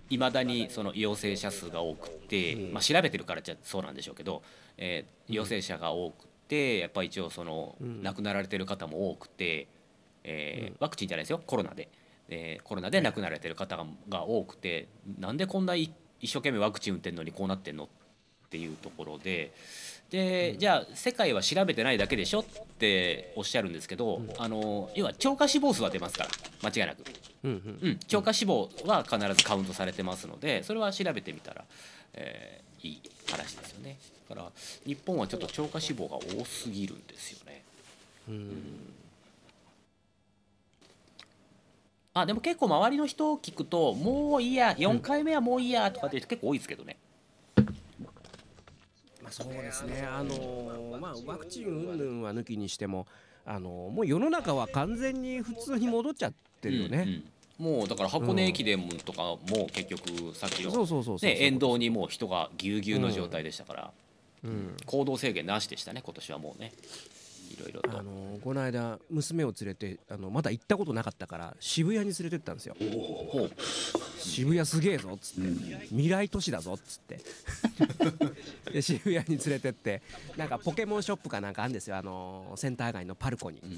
[0.10, 2.74] いまだにその陽性者数が多くて、うん。
[2.74, 4.44] まあ、調べてるからじゃそうなんでしょうけど、
[4.78, 8.04] えー陽性者が多くてやっぱり一応その、うん。
[8.04, 9.68] 亡くなられてる方も多くて、
[10.24, 10.78] えーうん。
[10.80, 11.42] ワクチンじゃないですよ。
[11.46, 11.90] コロナで、
[12.30, 14.88] えーコロナで亡くなられてる方がが多くて
[15.20, 17.88] なんでこんない一生懸命ワクチン打ってんのにこうなってんのっ
[18.52, 19.52] ていうところで
[20.10, 22.46] で、じゃあ世界は調べてないだけでしょっ
[22.78, 26.30] ておっしゃるんですけど、あの要は超過死亡数は出ますから
[26.70, 27.04] 間違いなく、
[27.44, 27.90] うんうん。
[27.90, 31.64] うん、超過死亡は必ずカウントされてますのでそれは調べてみたら、
[32.14, 33.98] えーいい話ですよね。
[34.30, 34.52] だから
[34.86, 37.64] 日本はちょっと超過死亡が多すぎるんですよね。
[38.28, 38.52] うん。
[42.14, 46.98] あでも結構周りの人を聞くともういいや4回目はもういいやとかって人結構多いですけどね。
[46.98, 47.11] まあ、
[49.32, 53.08] そうですね、あのーまあ、ワクチン云々は抜きにしても、
[53.46, 56.98] あのーもう世の中は完全に普通に戻っちゃってるよね。
[57.60, 57.78] うんうん。
[57.80, 59.40] もうだから箱根駅伝とかも
[59.72, 63.92] 結局さっきの沿道にもう人がぎゅうぎゅうの状態でしたから、
[64.44, 64.76] うん。
[64.86, 66.72] 行動制限なしでしたね今年はもうね。
[66.74, 67.21] い
[67.62, 67.98] ろいろと。
[67.98, 72.76] あのーこの間娘を連れてあのまだ行ったことなかったから渋谷に連れてったんですよ。
[74.18, 77.20] 渋谷すげえぞっつって、未来都市だぞっつって。
[78.74, 80.02] で渋谷に連れてって
[80.38, 81.98] なんかポケモンショップかなんかあるんですよ。
[81.98, 83.60] あのーセンター街のパルコに。
[83.60, 83.78] うん。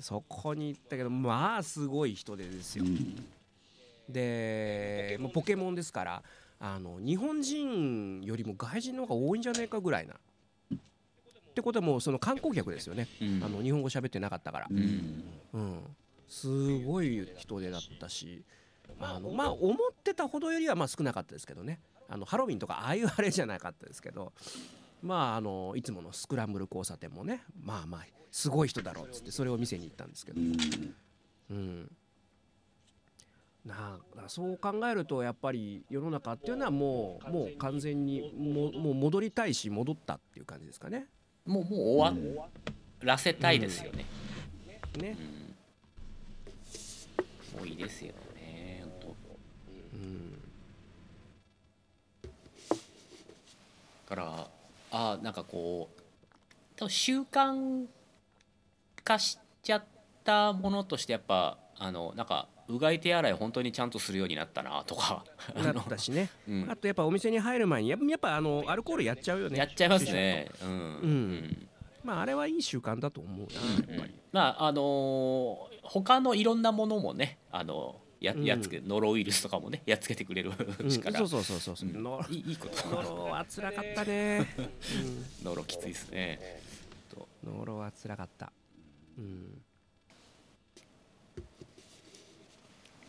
[0.00, 2.84] そこに行ったけどまあすごい人手ですよ、
[4.08, 6.22] でもうポケモンですから
[6.60, 10.14] あの日本人よりも外人の方が多いんじゃないかぐらいな
[11.56, 13.42] ってことはもうその観光客ですよね、うん。
[13.42, 15.24] あの日本語喋ってなかったから、うん。
[15.54, 15.80] うん、
[16.28, 18.44] すごい人手だったし。
[19.00, 21.80] あのまあ思ってたほどよりはまあ少なかったですけどね。
[22.08, 24.32] あのハロウィンとかああいうあれじゃなかったですけど。
[25.02, 27.42] まああのいつものスクランブル交差点もね。
[27.58, 30.40] まあまあすごい人だろうっつってそれを見せに行ったんですけど、
[31.50, 31.90] うん、
[33.64, 41.08] なあそう考えるとやっぱり世の中っていうのはもうもう完全にももう戻りたいし戻ったっていう感じですかね。
[41.46, 42.46] もうもう終わ
[43.00, 44.04] らせたいですよね、
[45.00, 45.16] ね
[47.56, 48.84] もういいですよね。
[49.02, 49.16] 本
[49.94, 50.38] うん。
[54.06, 54.48] から
[54.90, 56.02] あなんかこう
[56.76, 57.86] 多分習慣
[59.02, 59.84] 化しちゃっ
[60.24, 65.24] たものとしてやっぱあのなんかうがい手洗い本当にちゃんとするようになったなとか。
[65.54, 66.70] あだのったしね、 うん。
[66.70, 69.58] あとやっぱお店に入る前にやっぱあのアルコールやっちゃうよね。
[69.58, 70.50] やっちゃいますね。
[70.62, 70.68] うん。
[70.70, 71.68] うん。
[72.04, 74.14] まああれはいい習慣だと思うな、やっぱり。
[74.32, 78.44] まああのー他のいろんなものもねあのやうん。
[78.44, 80.88] やっつけノロウイルスとかもねやっつけてくれるうん。
[80.90, 82.02] 力、そうそうそうそうそう、うん。
[82.02, 82.88] ノロいいこと。
[82.88, 84.46] ノロは辛かったね、
[85.44, 86.60] ノロきついですね。
[87.44, 88.52] ノロは辛かった。
[89.18, 89.62] うん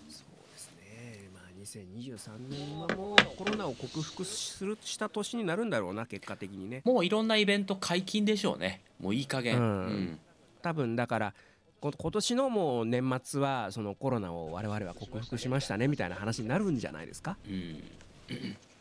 [0.10, 6.82] そうですねまあ2023年はもうコロナを克服するした年になるんだろうな結果的にね。
[6.86, 8.82] もういろんなイベント解禁でしょうね。
[9.02, 9.58] もういい加減。
[9.58, 9.88] ううん。
[10.14, 10.20] ん
[10.62, 11.34] 多分だから
[11.82, 17.38] こ今年のもう年末はそのコロナを我々は克服しましたねみたいな話になるんじゃないですか？
[17.46, 17.84] うん。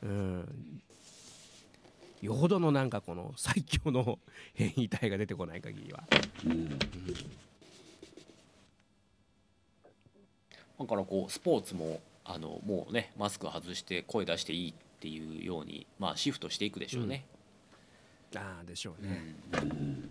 [0.03, 0.81] うん。
[2.23, 4.19] よほどのなんかこの最強の
[4.55, 6.05] 変異体が出てこない限りは。
[6.45, 6.69] うん。
[10.79, 17.25] だからこうスポーツもあのもうねマスク外して声出していいっていうようにまあシフトしていくでしょうね。
[18.35, 20.11] ああでしょううね、ん。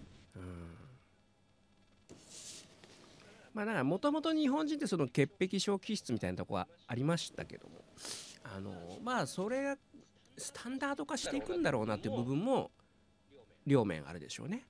[3.53, 7.75] まあだからもともと日本人ってその潔癖症気質みたいなとこはありましたけども
[8.43, 8.71] あの
[9.03, 9.77] まあそれが
[10.37, 12.71] スタンダード化していくんだろうなっていう部分も
[13.65, 14.63] 両面あるでしょうね。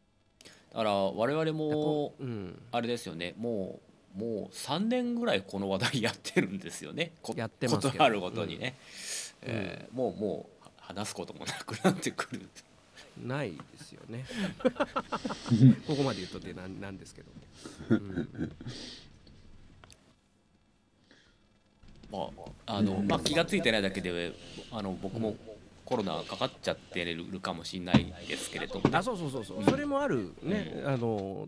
[0.72, 3.34] だから我々もうん、あれですよね。
[3.38, 3.85] もう
[4.16, 7.12] もう3年ぐらいこの話題やってるんですよね。
[7.22, 8.76] こやってますあるごとにね、
[9.42, 12.48] えーもうもう話すこともなくなってくる。
[13.24, 14.26] ないですよね。
[15.88, 17.36] ここまで言うとでなんなんですけども。
[17.90, 18.52] うん。
[22.12, 22.30] ま
[22.68, 24.34] ああの、まあ、気が付いてないだけで
[24.72, 25.36] あの僕も
[25.86, 28.80] コロナかかっちゃってるかもしれないですけれど。
[28.80, 31.48] もねあそうそうそうそう、それもあるね、あの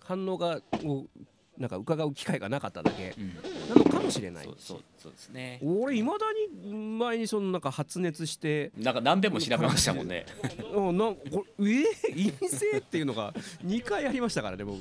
[0.00, 1.06] 反応がを
[1.58, 3.14] なんか伺う機会がなかっただけ。
[3.18, 3.34] うん。
[3.68, 4.44] なのかもしれない。
[4.44, 5.60] そうそうそうですね。
[5.62, 8.70] 俺いまだに前にそのなんか発熱して。
[8.78, 10.24] なんか何べんも調べましたもんね。
[10.72, 11.84] うんなんこれえ？
[12.12, 13.32] ー、陰性っていうのが
[13.64, 14.78] 2回ありましたからね僕。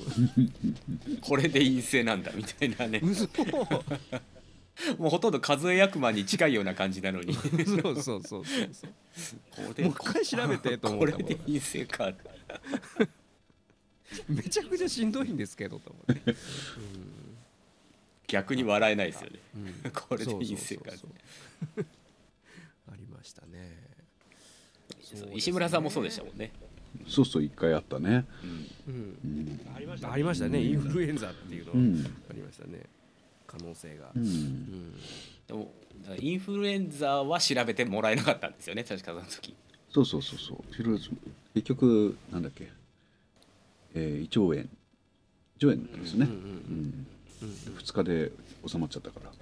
[1.22, 3.02] これで陰性なんだみたいなね。
[3.04, 3.28] 嘘。
[5.00, 7.36] もうほとんど数え役満に近いような感じなのに。
[7.36, 9.74] こそうそうそうそう。
[9.76, 11.28] れもう一回調べてと思こったもん。
[11.28, 12.14] れで陰性か
[14.30, 16.36] めちゃくちゃしんどいんですけどと思って、
[18.28, 19.40] 逆に笑えないですよね。
[19.84, 19.92] うん。
[19.92, 21.12] これで陰性かそうそう
[21.76, 21.86] そう
[22.92, 23.76] ありましたね。
[25.04, 26.52] そう石村さんもそうでしたもんね、
[27.08, 28.26] そうそう一回あったね。
[28.44, 28.94] うん。
[28.94, 29.18] うん。
[29.24, 29.76] うん。
[29.76, 30.62] ありましたね。
[30.62, 32.06] インフルエンザっていうのうん。
[32.30, 32.84] ありましたね。
[33.46, 34.12] 可能性が。
[34.16, 34.26] う、うん。
[34.26, 34.94] ん
[35.48, 35.72] でも
[36.20, 39.56] インフルエンザは調べてもらえなかったんですよね確かその時。
[39.90, 40.64] そうそうそうそう。
[41.54, 42.70] 結局なんだっけ、
[43.98, 44.70] えー、胃腸炎、
[45.60, 46.26] 胃腸炎ですね。
[46.26, 47.08] うんうん
[47.78, 48.32] 二日で
[48.66, 49.38] 収まっちゃったから、ね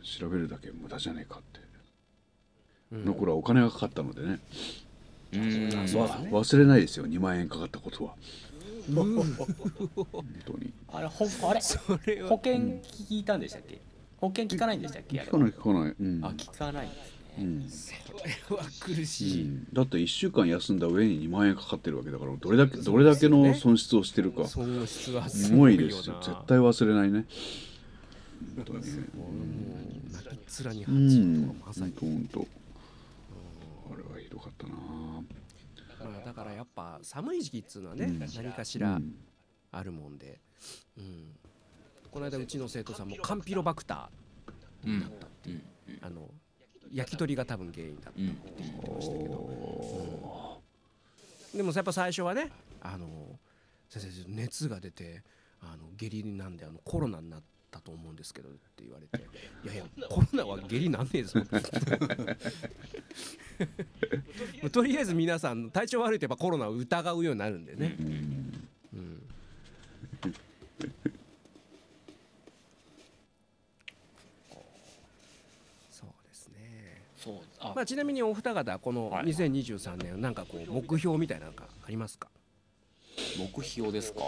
[0.00, 1.60] え、調べるだけ無駄じゃねえかって。
[2.92, 4.38] うんの頃はお金がかかったのでね、
[5.32, 7.06] 忘れないですよ。
[7.06, 8.14] 2万円かかったことは。
[8.94, 9.06] 本
[10.46, 10.72] 当に。
[10.90, 11.60] あれほあれ？
[11.60, 12.30] それは。
[12.30, 13.78] 保険聞いたんでしたっけ？
[14.16, 15.20] 保険聞かないんでしたっけ？
[15.20, 16.24] 聞かない聞かない、うん。
[16.24, 16.86] あ聞かない。
[16.86, 17.68] んですね、うん。
[17.68, 19.66] それは苦うしい、ん。
[19.72, 24.46] だって1週間休んだ上に2万円かかってるわけだからどれだけどれだけの損失をしてるか。
[24.46, 26.16] 損失はすすごいですよ。
[26.20, 27.26] 絶対忘れないね。
[28.56, 28.80] 本当に。
[28.80, 32.46] ねもう泣きっ面にう蜂んとはまさに、本当。
[33.92, 34.74] あれはひどかったな。
[34.74, 38.18] まあ、だからやっぱ寒い時期っつうのはね、うん。
[38.18, 39.14] 何かしらうん。
[39.70, 40.40] あるもんで、
[40.96, 41.36] うん、
[42.10, 44.10] この間うちの生徒さんもカンピロバクタ
[44.84, 44.94] うんう。
[44.94, 45.00] ん。
[45.46, 45.60] ー
[46.00, 46.30] あの
[46.92, 50.60] 焼き鳥が多分原因だったうんって言ってましたけど、
[51.54, 53.38] でもやっぱ最初はねあの
[53.88, 55.22] 先生熱が出て
[55.60, 59.24] あの下痢なんであのコロナになったと思うんですけどって言われて
[59.64, 61.46] 「いやいやコロナは下痢なんねえです もん」
[64.70, 68.68] とりあえず皆さん体調悪いとやっぱコロナを疑うようになるんでね、うん
[75.90, 79.26] そうですねそうあ、まあ、ちなみにお二方このはい。
[79.26, 82.28] 2023年なんかこう目標みたいなのがありますか、
[83.36, 84.20] 目標ですか。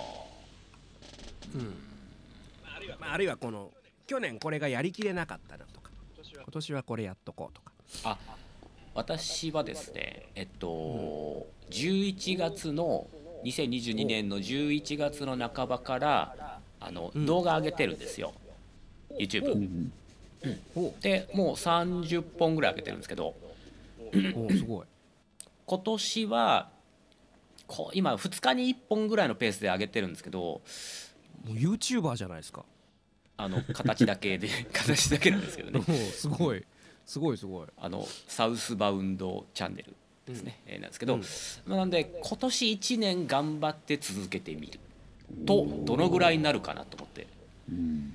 [2.99, 3.71] まあ、あるいはこの
[4.07, 5.91] 去年これがやりきれなかったなとか
[6.35, 7.73] 今年はこれやっとこうとか。
[8.05, 8.19] あ
[8.93, 13.07] 私はですねえっと、11月の
[13.45, 17.25] 2022年の11月の半ばからあの、ん。
[17.25, 18.35] 動画上げてるんですよ。
[19.19, 19.93] YouTube、うん
[20.75, 23.35] おでもう30本ぐらい上げてるんですけど。
[24.35, 24.87] おすごい。
[25.67, 26.71] 今年は
[27.67, 30.41] こう今2日に1本ぐらいのペースで上げてるんですけど。
[30.41, 30.63] も
[31.49, 32.65] う YouTuber じゃないですか。
[33.37, 35.85] あの形だけで 形だけなんですけどね。
[36.13, 36.65] すごい。
[37.07, 37.69] すごいすごい。
[37.77, 39.95] あのサウスバウンドチャンネル
[40.27, 41.21] ですね、えーなんですけど、うん。
[41.67, 44.79] まあなんで今年1年頑張って続けてみる
[45.47, 47.27] とどのぐらいになるかなと思って。
[47.69, 48.15] うん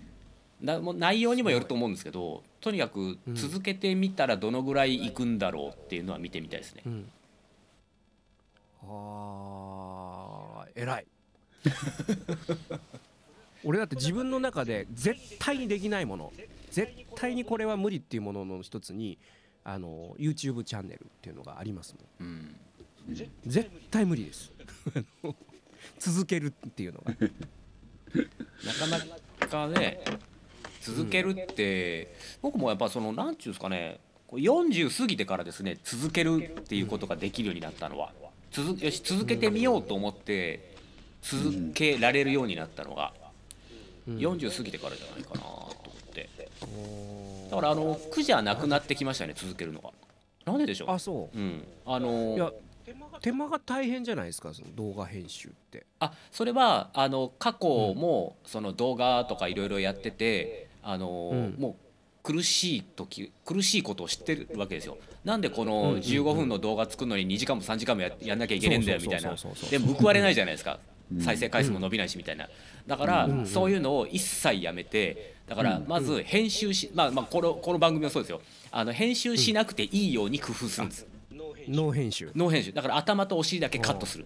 [0.65, 6.81] な内容にもよると思うんですけどとにかく続けてみたらどのぐらいいくんだろうっていうのは見てみたいですね。
[6.85, 6.89] う。
[6.89, 7.11] ん。
[8.83, 11.05] あー偉い。
[13.63, 16.31] 俺だって自分の中で絶対にできないもの
[16.69, 19.17] 絶対にこれは無理っていうものの一つに
[19.63, 22.29] あの YouTube チャンネルっていうのがありますもん。
[22.29, 22.55] うん。
[23.45, 24.51] 絶対無理です。
[25.99, 27.13] 続けるっていうのが。
[28.65, 28.87] なか
[29.39, 29.99] なかね
[30.85, 38.11] 続けるって、僕もやっぱそのなんていうんですかねこう40過ぎてからですね続けるっていうことができるようになったのは。
[38.51, 40.75] 続よし続けてみようと思って
[41.21, 43.11] 続けられるようになったのが
[44.07, 45.67] うん40過ぎてからじゃないかなと思
[46.09, 46.29] って。
[47.49, 49.89] だからあの苦じゃなくなってきましたね続けるのが。
[50.45, 51.37] なんででしょあそう。
[51.37, 51.63] うん。
[51.85, 52.51] あのや
[53.21, 55.85] 手間が大変じゃないですかその動画編集って。
[55.99, 61.55] あそれはあの過去もその動画とかいろいろやっててあの、うん。
[61.59, 61.75] もう
[62.23, 64.97] 苦しい時苦しいことを知ってるわけですよ。
[65.23, 69.35] なんでこのうん15分の動画作るのに2時間も3時間もややんなきゃいけねえんだよみたいな。
[69.69, 70.79] で報われないじゃないですか。
[71.11, 71.21] うん。
[71.21, 72.47] 再生回数も伸びないしみたいな。
[72.87, 78.41] だからうんそういうのを一切やめてだからまず編集しまあまあこのこの番組もそうですよ。
[78.71, 81.07] あの編集しなくていいように工夫するんです。
[81.67, 82.31] ノー編集。
[82.35, 82.73] ノー編集。
[82.73, 84.25] だから頭とお尻だけカットする。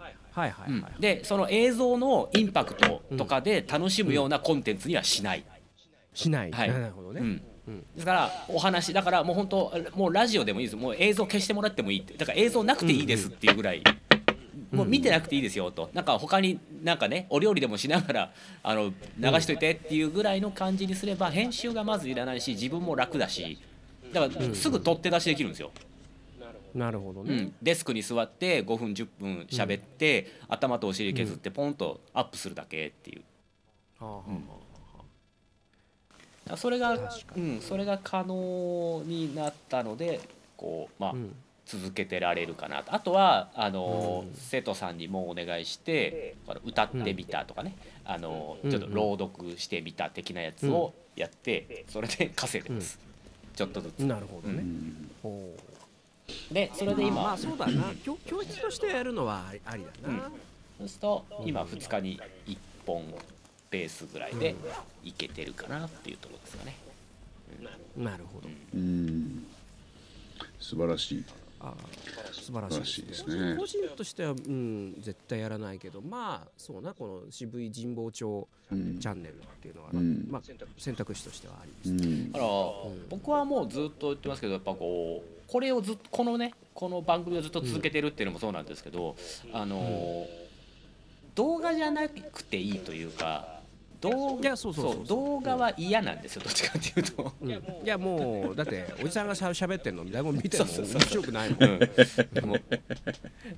[0.00, 1.00] はいはいはい、うん。
[1.00, 5.44] でその映像のインパクトとかで楽しむようなコンテンツにはしない、
[6.14, 6.68] しない、はい。
[6.70, 7.42] なるほどね、うん。
[7.68, 7.80] うん。
[7.94, 10.76] ですからお話だからもう本当もうラジオでもいいです。
[10.76, 12.14] もう映像消してもらってもいいって。
[12.14, 13.82] だから映像なくていいですっていうぐらい、
[14.70, 15.90] もう見てなくていいですよと。
[15.92, 23.58] なんか他になんかねお料理でもしながらあの流しといてっていうぐらいの感じにすれば編集がまずいらないし自分も楽だし。
[24.12, 25.70] だからすぐ取って出しできるんですよ。
[26.74, 33.22] なるほどね、うん、デスクに座って5分10分喋って、頭とお尻削ってポンとアップするだけっていう。
[33.98, 34.61] はあはあはだから
[36.56, 40.20] それが、うん、それが可能になったので
[40.56, 41.34] こうまあ、あうん。
[41.64, 42.92] 続けてられるかなと。
[42.92, 44.34] あとはあの、うん。
[44.34, 48.70] 生徒さんにもお願いして歌ってみたとかね、あのうん。
[48.70, 52.98] ちょっと朗読してみた的なやつをやって、それで稼いでます、
[53.54, 54.00] ちょっとずつ。
[54.00, 54.64] なるほどね、
[56.50, 57.84] でそれで今、まあそうだな。
[58.04, 60.30] 教教室としてやるのはありありだな、
[60.78, 63.04] そうすると今2日に1本
[63.72, 64.54] ペースぐらいで
[65.02, 66.76] いけてるかなっていうところですかね。
[67.96, 69.46] なるほど、うん。
[70.60, 71.24] 素晴らしい。
[71.58, 71.74] あ
[72.32, 73.56] 素晴らしい素晴らしいですね。
[73.56, 80.26] 個人としては、うん、絶対やらないけどまあそうなこの渋い神保町うんチャンネルっていうのは、うん。
[80.28, 80.42] まあ、
[80.76, 82.06] 選択肢としてはありです。
[82.06, 82.32] ね、うん。
[82.32, 82.52] だから
[83.08, 89.16] 僕はもうずっと言ってますけどやっぱこうこれをずっとこのねこの番組をずっと続けてるっていうのもそうなんですけど、
[89.52, 90.26] あの
[91.34, 93.51] 動画じゃなくていいというか
[94.02, 97.32] 動いやそうそう動画は嫌なんですよどっちかっていうと。
[97.40, 97.50] うん。
[97.50, 101.78] いやもうだっておじさんがしゃべってんの誰も見ても面白くないもん、うん。
[101.78, 102.56] でも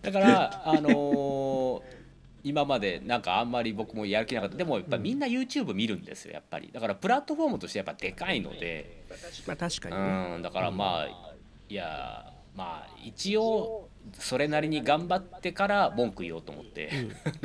[0.02, 2.04] だからあのー
[2.44, 4.56] 今までなんかあんまり僕もやる気なかった。
[4.56, 6.70] でもやっぱみんな YouTube 見るんですよやっぱり。
[6.70, 9.04] だからプラットフォームとしてやっぱでかいので、
[9.46, 11.34] まあ確かにね、うん、だからまあ
[11.70, 16.90] いやまあ一応それなりに頑張ってから文句言おうと思って、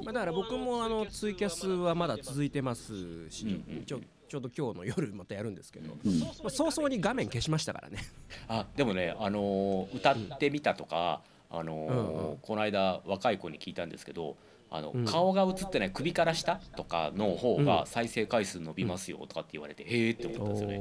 [0.05, 6.19] まあ、だから僕もあのツイキャスはまだ続いてますし、うんうんちょちょうど今日の夜またやるんですけど、うん。
[6.19, 7.99] まあ早々に画面消しましたからね。
[8.49, 12.37] あでもね、あのー歌ってみたとか、あのーうんうん。
[12.39, 14.37] この間若い子に聞いたんですけど
[14.69, 15.05] あの、うん。
[15.05, 20.81] 顔が映ってない首から下とかの方うんが再生回数伸びますよとかって言われて、へえって思ったんですよね。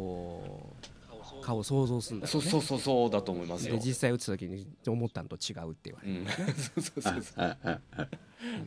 [1.46, 2.32] 顔想像するんだよね。
[2.32, 3.76] そうそうそうそうだと思いますよ。
[3.76, 3.82] で。
[3.86, 7.58] 実際打つ時に思ったのと違うって言われる、うん、そうそうそうそう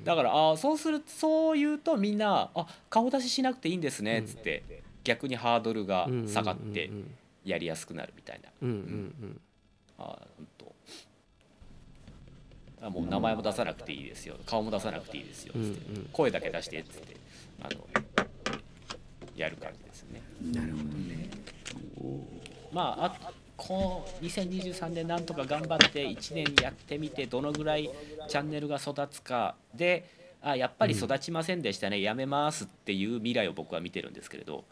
[0.04, 4.62] だからあそうするそう言うとみんなあ顔出ししなくていいんですねっつって、
[5.02, 8.50] 逆にハードルが下がってうんうんやりやすくなるみたいな。
[8.62, 8.78] うんうんう
[9.26, 9.40] ん。
[9.98, 10.74] あ本当
[12.86, 14.36] あもう名前も出さなくていいですよ。
[14.46, 16.08] 顔も出さなくていいですよつって、うんうん。
[16.12, 17.16] 声だけ出してっつって。
[17.60, 17.88] あの
[19.34, 20.22] やる感じですね。
[20.52, 21.28] なるほどね
[22.72, 27.90] まああこう2023年なんとか頑張って1年やってみてどのぐらい
[28.28, 29.56] チャンネルが育つか。
[29.74, 34.64] であやっぱり育ちませんでしたね、やめますっていう未来を僕は見てるんですけれど。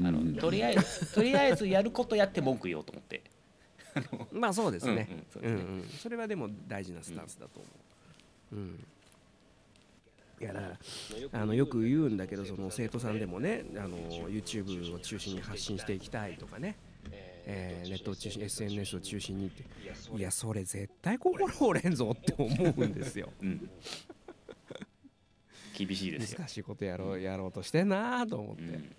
[0.00, 0.34] あの、うん。
[0.36, 3.22] とりあえず とりあえずやることやって文句言おうと思って。
[4.30, 5.08] まあそうですね。
[5.36, 5.88] うんうん。
[6.00, 7.68] それはでも大事なスタンスだと思
[8.52, 8.84] う、うん。
[10.40, 10.68] いやだか
[11.32, 16.76] らあのよく言うんだけどその生徒さんでもねあの YouTube を中心に発信していきたいとかね、
[17.46, 19.62] えーネットを中心 SNS を中心にって。
[20.16, 20.64] いやそれ。
[20.64, 23.30] 絶対心折れんぞって思うんですよ。
[23.42, 23.70] うん。
[25.76, 26.38] 厳しいですよ。
[26.40, 28.94] 難しいことやろうやろうとしてんなと思って、うん。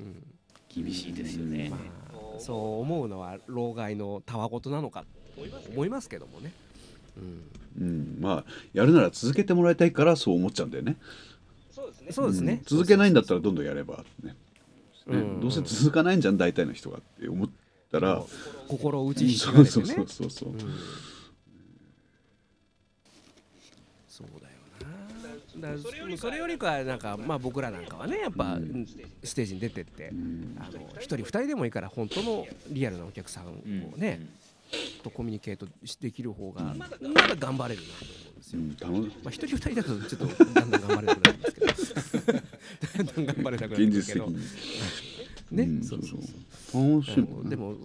[0.00, 0.26] うん。
[0.68, 1.70] 厳しいですよね。
[1.70, 1.78] ま
[2.36, 2.80] あ、そう。
[2.80, 5.04] 思うのは老害のたわごとなのか。
[5.36, 6.50] と思いますけどもね、
[7.18, 7.42] うん、
[7.78, 10.96] うん、まあやるなら続けてもらいたいからそう思っちゃうんだよね。
[11.70, 12.62] そうですね、うん。
[12.64, 14.34] 続けないんだったらどんどんやればね。
[15.06, 15.40] ねうん。
[15.40, 17.48] どうせ続かないんじゃん大体の人がって思っ
[17.90, 18.22] たら、
[18.68, 19.68] 心を打ちうんひしがれてね。
[19.68, 20.30] そうそうそう。
[20.30, 20.48] そう。
[20.50, 20.58] うん。
[24.08, 24.54] そうだよ
[25.74, 25.78] な。
[25.78, 28.86] それよりかはなんかまあ僕らなんかはねやっぱうん
[29.24, 33.92] ステージに出てってうんあの一人二人でもいいから本当のリアルなお客さんをうん。
[33.96, 34.20] ね、
[35.02, 35.66] とコミュニケート
[36.00, 36.96] できる方がまだ
[37.36, 38.60] 頑張れるなと思うんですよ。
[38.60, 42.38] うん、楽まあ、一人二人だとちょっとだんだん頑張れなくなるんですけど
[43.04, 44.26] だんだん頑張れなくなるん現ですけど。
[44.26, 45.56] 実的に。
[45.58, 45.82] ね、うん。
[45.84, 46.20] そうそう
[47.04, 47.48] そう。
[47.48, 47.76] でも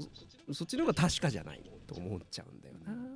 [0.47, 3.11] そそっちの方が確かじゃないと思っちゃうんだよな。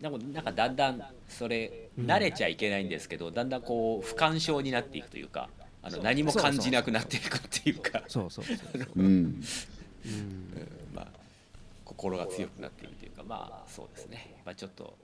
[0.00, 5.48] なんかなんかだんだんそれうん慣れちゃいけないんですけどだんだんこう不干渉になっていくというか
[5.80, 8.02] あの何も感じなくなっていくっていうか。
[8.08, 8.86] そうそうそうそう。
[8.96, 9.02] う。
[9.02, 9.06] ん。
[9.06, 9.42] うん。
[10.94, 11.08] まあ
[11.84, 14.42] 心が強くなっているというかまあそうですね。
[14.44, 14.96] まあちょっと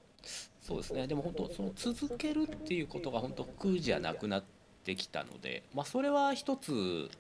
[0.61, 1.07] そうですね。
[1.07, 4.58] でも本当その続けるっていうことが本当苦じゃなくなって
[4.97, 7.11] きたのでまあそれは一つ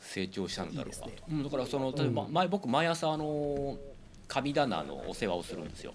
[0.00, 1.12] 成長したのだろうかと。
[1.30, 3.78] うん、だからその例えば前僕毎朝あの
[4.28, 5.94] 神棚のお世話をするんですよ。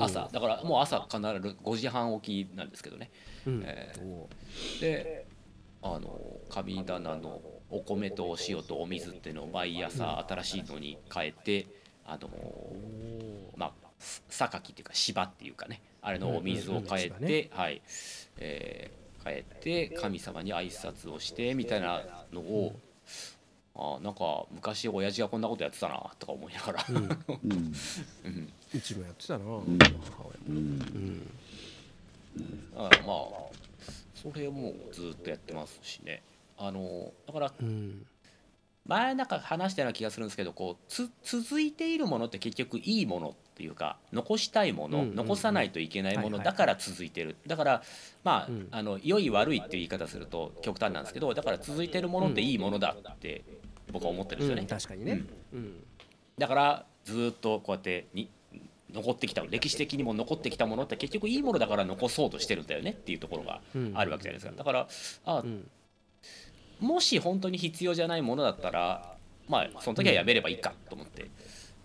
[0.00, 0.28] 朝。
[0.32, 3.10] だからもう朝必ず5時半起きなんですけどね。
[3.46, 3.62] うん。
[3.64, 4.80] えー。
[4.80, 5.26] で
[5.82, 7.40] あの神棚の
[7.70, 11.66] お米とお塩とお水っていうのを毎朝新しいのに変えて
[12.04, 12.28] あの
[13.56, 15.82] まあす榊っていうか芝っていうかね。
[16.02, 17.82] あれのお水を変えて、はい。
[18.38, 22.78] えー変えて神様に挨拶をしてみたいなのを、
[23.74, 26.96] あなんか昔親父がこんなことやってたなとか思いながら、うん。
[27.44, 27.74] うん。
[28.24, 28.52] うん。
[28.74, 29.48] うちもやってたな、ん。
[29.48, 29.80] 母親も。
[30.48, 30.56] うん。
[30.56, 30.60] う
[32.40, 32.70] ん。
[32.72, 33.56] だからまあ
[34.14, 36.22] それをもうずっとやってますしね。
[36.56, 38.06] あのだからうん。
[38.86, 45.16] 前なんか話したような気がするんですけどこうつ続いているものって結局いいものっていうか残したいもの、うんうんうん。
[45.16, 47.36] 残さないといけないものだから続いてる。
[47.46, 47.82] だから
[48.24, 48.68] まあ,、うん。
[48.70, 53.44] あの良い悪いっていう言い方すると極端なんですけどだから続いてるものっていいものだって
[53.92, 55.84] 僕は思ってるんですよね、うん確かにね、うん。
[56.38, 58.28] だからずっとこうやってに
[58.92, 63.92] 残ってきた歴史的にも残ってきたものって結局いいものだから残そうとしてるんだよねっていうところがうん。
[63.94, 64.56] あるわけじゃないですか。
[64.56, 64.88] だから
[65.24, 65.68] あうん。
[66.80, 69.16] もし本当に必要じゃないものだったら
[69.48, 71.30] まあその時はやめればいいかと思って、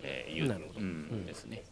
[0.02, 1.64] えー言うですね。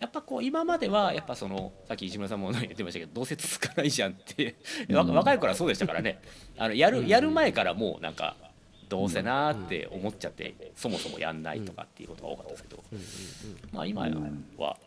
[0.00, 4.56] やっぱこう今まではやっぱそのさっき石村さんも言ってましたけどどうせ続かないじゃんって
[4.90, 6.20] わ若い頃はそうでしたからね。
[6.56, 8.36] あのやるやる前からもうなんか
[8.88, 12.84] どうせなーって思っちゃってそもそもやんないとかっていうことが多かったですけど。
[13.72, 14.02] まあ今
[14.56, 14.78] は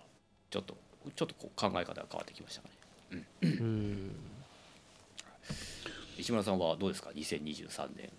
[0.49, 0.77] ちょっと
[1.15, 2.69] ちょっとこう考え方が変わってきましたか
[3.11, 3.23] ね。
[3.41, 3.49] うん。
[3.49, 4.15] うん。
[6.17, 8.09] 石村さんはどうですか？2023年。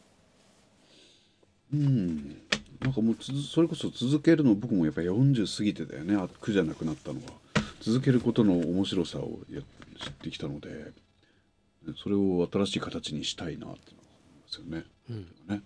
[1.72, 2.42] うん。
[2.80, 6.14] なんかもうそれこそ続けるの僕もやっぱ40過ぎてだよね。
[6.14, 7.32] あ苦じゃなくなったのは。
[7.80, 9.60] 続けることの面白さをや
[10.00, 10.92] 知ってきたので
[12.02, 14.04] それを新しい形にしたいなって思い
[14.42, 14.84] ますよね。
[15.10, 15.26] うん。
[15.48, 15.62] ね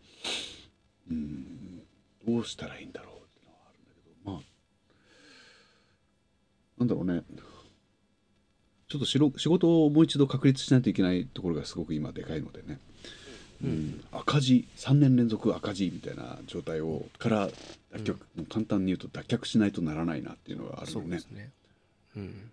[1.10, 1.82] うん。
[2.26, 4.42] どうしたらいいんだろうってのはあるんだけどまあ
[6.78, 7.22] なんだろうね。
[8.88, 12.78] ちょっとしろ仕事をもう一度確立しないといけないところがすごく今でかいのでね、
[13.62, 17.48] うん、赤字3年連続赤字みたいな状態をから
[17.92, 21.08] 脱却、もう簡単に言うと脱却しないとならないなっていうのがあるそのね。
[21.08, 21.50] うですね。
[22.16, 22.50] うん。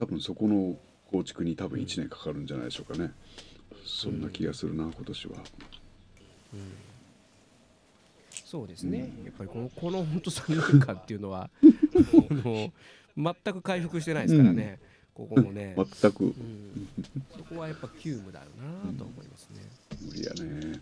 [0.00, 0.76] 多分そこの
[1.10, 3.12] 構築に多分1年かかるんじゃないでしょうかね、
[3.84, 5.34] そんな気がするな今年は。
[8.44, 11.50] そうですね、やっぱりこのこの本当3年間っていうのは
[13.16, 14.78] 全く回復してないですからね、
[15.14, 16.88] ここもね、全くうん、
[17.36, 19.60] そこはやっぱ急務だよなと思いますね。
[20.02, 20.80] 無理やね。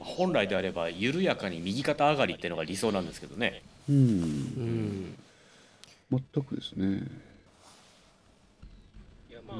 [0.00, 5.14] 本来であれば緩やかに右肩上がりっていうのが理想なんですけどねうんうん
[6.10, 7.02] 全くですね。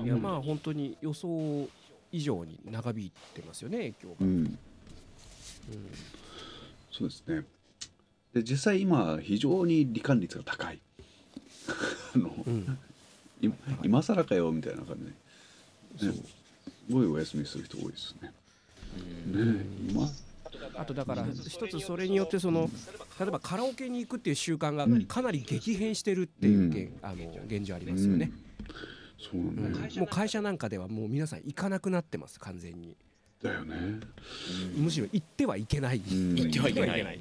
[0.04, 1.68] いやまあ本当に予想
[2.12, 4.14] 以上に長引いてますよね影響が。
[4.20, 4.58] うん、
[6.92, 7.44] そうですね。
[8.34, 10.80] で実際今非常に罹患率が高い。
[12.14, 12.78] あの、うん
[13.40, 13.50] い
[13.82, 14.96] 今更かよみたいな感
[15.98, 16.06] じ。
[16.06, 16.18] で、ね、
[16.88, 18.32] すごいお休みする人多いですね。
[19.26, 20.08] ね今。
[20.76, 22.70] あとだから一つそれによってその
[23.18, 28.30] 例えばカラオケに行くっていう習慣がかなり激変してるっていう現,、あの現状ありますよね。
[29.18, 30.00] そうなんだよ。
[30.00, 32.96] もう会社なんかではもう皆さん行かなくなってます完全に。
[33.42, 34.00] だよね。
[34.76, 35.98] むしろ行ってはいけない。
[35.98, 36.34] うん。
[36.34, 37.20] 言ってはいけない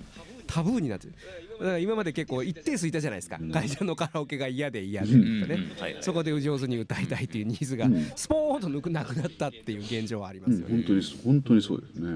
[0.54, 1.14] タブーになってる。
[1.60, 3.52] だから今まで結構一定数いたじゃないですか、うん。
[3.52, 5.10] 会社のカラオケが嫌で嫌で。
[5.10, 5.42] うとうん。
[5.42, 8.12] かね、そこで上手に歌いたいっていうニーズがうん。
[8.16, 10.76] スポーンと抜くなくなったっていう現状はありまうんすよね。
[10.76, 12.10] 本当に本当にそうですね。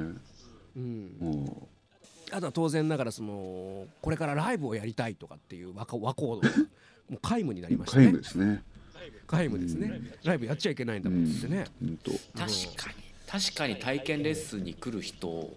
[0.75, 1.17] うん。
[1.19, 1.67] も
[2.31, 6.49] あとは当然ながらそのこれからライブをやりたいとかっていう和和コードが
[7.09, 8.05] もう皆無になりましたね。
[8.05, 8.21] う皆無。
[8.21, 8.63] ですね。
[9.31, 10.01] 皆無ですね。
[10.23, 11.65] ライブやっちゃいけないんだもんってね。
[12.35, 13.07] 確かに。
[13.27, 15.53] 確かに体験レッスンに来る人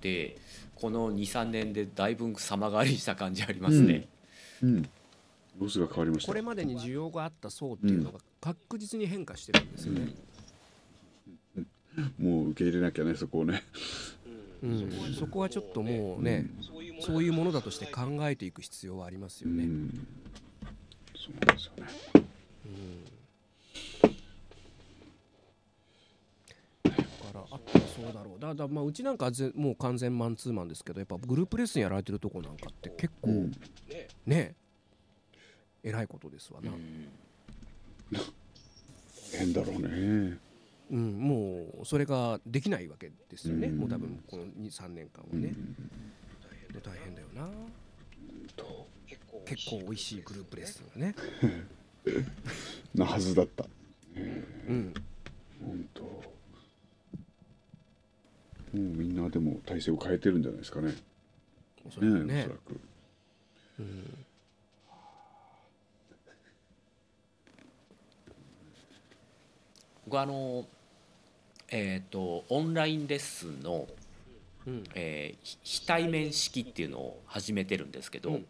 [0.00, 0.36] で
[0.80, 4.06] この23年でだいぶ様変わりした感じありますね、
[4.62, 4.88] うん。
[5.60, 6.28] 様子が変わりました。
[6.28, 10.14] これまでに需要があった層っていうのが確実に変化してるんですよね。
[12.18, 13.64] もう受け入れなきゃねそこをね。
[14.62, 16.46] うん、そこはちょっともうね、
[17.00, 19.64] そういうものだとして考えていく必要はありますよね。
[19.64, 20.06] うん。
[21.16, 21.86] そうなんですよね。
[22.14, 22.20] だ
[27.72, 28.40] そうだろう。
[28.40, 33.52] だだまあうちなんかはぜもう完全マンツーマンですけどやっぱグループレッスンやられてるとこなんかって結構、うん。
[34.26, 34.54] ね
[35.82, 36.70] えらいことですわな、
[39.32, 40.38] 変だろうね。
[40.90, 43.78] うんもうそれができないわけですよね、うん。
[43.78, 45.54] もう多分この23年間はね、
[46.72, 47.48] で大変だよな。
[49.44, 51.14] 結構美味しいグループレッスンがね。
[52.94, 53.66] なはずだった。
[54.16, 54.94] うん
[55.60, 56.22] 本当も
[58.74, 60.94] うみんなでも体制を変えてるんじゃないですかね。
[61.86, 62.34] おそらくね。
[62.34, 62.80] ねおそらく。
[70.06, 70.64] 僕あの
[71.70, 73.86] えっ、とオンラインレッスンの、
[74.66, 74.84] うん。
[74.94, 78.46] えー非非対面式っていうのを始めてるんですけど、うん。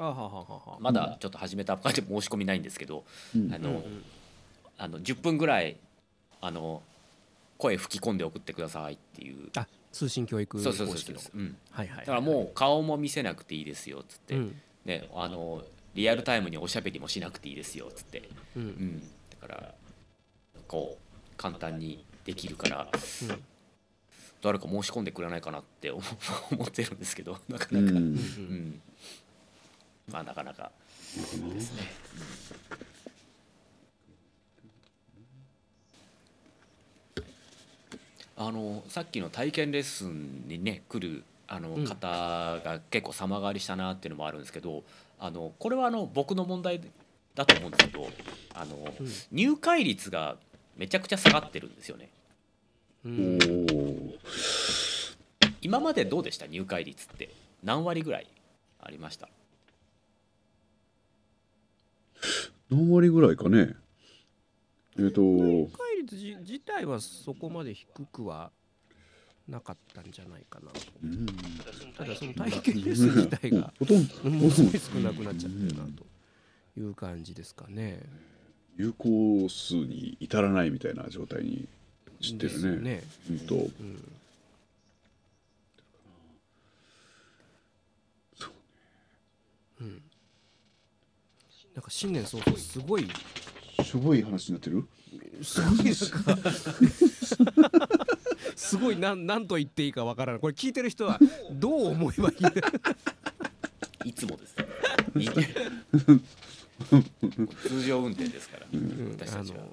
[0.00, 0.76] あはははは。
[0.80, 3.04] まだちょっと始めたばかりで申し込みないんですけど、
[3.34, 3.54] うん。
[3.54, 4.04] あの、うん
[4.80, 5.76] あの10分ぐらい
[6.40, 6.82] あの
[7.58, 9.50] 声吹き込んで送ってくださいっていう。
[9.56, 10.96] あ通信教育方そうそうそう。
[10.98, 11.18] 式の。
[11.18, 14.60] そう、うん、はいはいはいだからもう顔も見せなくていいですよっつって、うん。
[14.84, 15.62] ね、あの
[15.94, 18.66] リアルタイムにおしゃべりもしなくていいですよっつって、ううん。
[18.66, 19.00] ん、
[19.40, 19.74] だから
[20.66, 23.44] こう簡単にできるからうん。
[24.40, 26.02] 誰か申し込んでくれないかなって思
[26.52, 28.14] 思ってるんですけどなかうなか、うん。
[28.14, 28.82] ん。
[30.12, 30.70] まあなかなか
[38.40, 41.84] あのさっきの体験レッスンにね来るあのうん。
[41.84, 44.84] 方が結構様変わりしたなっていうのもあるんですけど
[45.18, 46.80] あのこれはあの僕の問題
[47.34, 48.08] だと思うんですけど
[48.54, 49.08] あの、うん。
[49.32, 50.36] 入会率が
[50.76, 52.08] めちゃくちゃ下がってるんですよね。
[53.04, 53.38] うおん。
[53.40, 54.14] お
[55.60, 56.46] 今までどうでした？
[56.46, 57.30] 入会率って。
[57.64, 58.26] 何割ぐらい
[58.80, 59.28] ありました？
[62.70, 63.74] 何割ぐらいかね。
[64.98, 65.20] えっ、と。
[65.22, 65.68] 入
[66.08, 68.50] 率じ自体はそこまで低くは
[69.48, 70.70] なかったんじゃないかな。
[70.70, 71.26] とうん
[71.96, 74.30] ただその体験レッスン自体がほとんど。
[74.30, 76.06] ものすごい少なくなっちゃってるなと
[76.78, 78.00] いう感じですかね。
[78.76, 81.66] 有効数に至らないみたいな状態に
[82.20, 82.90] 知ってですよるね。
[82.96, 83.02] ね。
[83.30, 83.54] うんと。
[83.54, 83.68] うん。
[89.80, 90.02] うん。
[91.74, 93.08] なんか新年早々すごい。
[93.82, 94.86] しょぼい話になってる？
[95.42, 95.94] すごい
[98.56, 100.38] すごいなんなんと言っていいかわからな。
[100.38, 101.18] いこれ聞いてる人は
[101.52, 102.50] どう思えばいいんだ
[104.04, 104.56] いつもです。
[107.68, 108.48] 通常運転です。
[108.48, 109.58] から、ん私たちは。
[109.58, 109.68] あの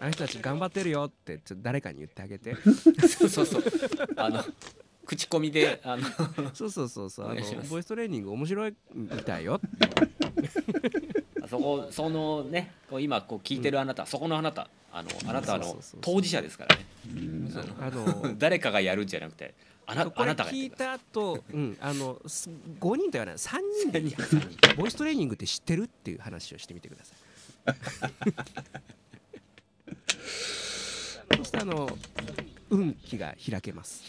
[0.00, 2.56] あの人たち頑張ってるよってちょ誰かに言ってあげて
[3.06, 3.62] そうそうそう
[4.16, 4.42] あの
[5.04, 6.02] 口コミであの
[6.54, 7.30] そうそうそうそう。
[7.30, 9.60] あのボイストレーニング面白いみたいよ。
[11.48, 16.86] そこそのねこう今こう聞いてるあなた、そこのあなたあのあなたはあの当事者ですからね。
[17.14, 17.52] うん。
[17.80, 19.54] あの 誰かがやるんじゃなくて
[19.86, 22.48] あなあなたがや聞いた後、うん、あのす
[22.80, 24.00] 5人と言わない3人で
[24.76, 27.22] ボイストレーニングって知ってるっていう話をしてみてください。
[31.36, 31.98] そしてあの
[32.72, 34.02] 運気が開けます。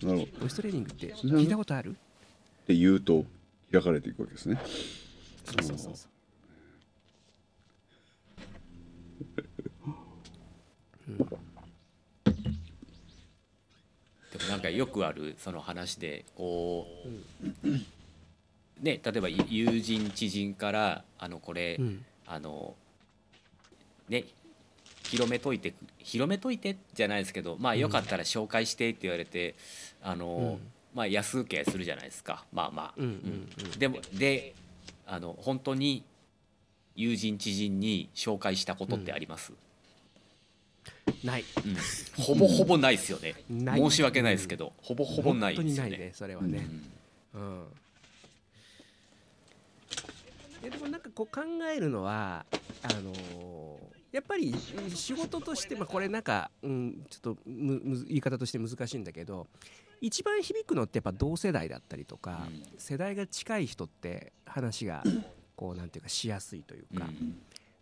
[0.00, 0.24] なるほど。
[0.24, 1.96] っボイストレーニングって聞いたことある？
[2.68, 3.24] て言うと
[3.72, 4.60] 開かれていくわけですね。
[5.44, 6.10] そうそうそうそう。
[14.38, 16.86] でもなんかよくあるその話でこ
[17.64, 22.04] う、ね例えば友人知人からあのこれ、うん。
[22.32, 22.76] あの
[24.08, 24.24] ね
[25.10, 29.56] 広めといて広めといてじゃないですけどまあよかったら紹介してって言われて、
[30.02, 30.70] あの、うん。
[30.94, 32.44] まあ安請けするじゃないですか。
[32.52, 33.78] まあまあ、うんうんうん。
[33.78, 34.54] でもで
[35.06, 36.04] あの本当に
[36.94, 39.52] 友人知人に紹介したことってあります、
[41.24, 41.44] ない。
[41.64, 41.76] うん。
[42.22, 43.34] ほぼほぼないですよね。
[43.48, 45.90] 申し訳ないですけど、ほぼほぼないですよね。
[45.90, 46.66] ないねそれはね、
[47.34, 47.64] うん。
[50.62, 51.42] でもなんかこう考
[51.74, 52.44] えるのは
[52.82, 53.79] あのー
[54.12, 54.54] やっぱり
[54.94, 59.46] 仕事として、まあ、これなんか、うん、ちょっと言い方として難しいんだけど
[60.00, 62.78] 一番響くのってやっぱ同世代だったりとか、うん。
[62.78, 65.04] 世代が近い人って話が
[65.54, 67.40] こうなんていうかしやすいというか、うん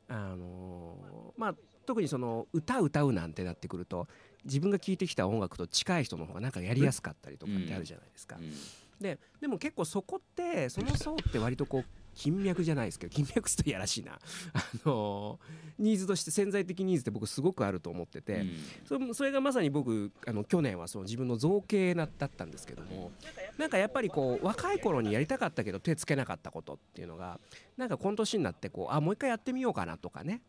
[0.09, 1.55] あのーまあ
[1.87, 4.09] 特にその歌歌うなんてなってくると
[4.45, 8.37] 自分が聴いてきた音楽と近い人の方がなんかやりやすかったりとかってあるじゃないですか。
[8.39, 8.53] うん。
[9.01, 11.85] ででも結構そこってその層って割とこう
[12.19, 14.19] 金脈じゃないですけど金脈すといやらしいな。
[14.53, 15.39] あの
[15.79, 18.45] ニーズとして潜在的ニーズって僕すごくあると思ってて、
[18.85, 23.13] それそれがまさに僕あの去年はその自分の造形なだったんですけども
[23.57, 27.39] なんかやっぱりこう若い頃にやりたかったけど手つけなかったことっていうのが
[27.77, 30.43] なんかこの年になってこうあもう一回やってみようかなとかね。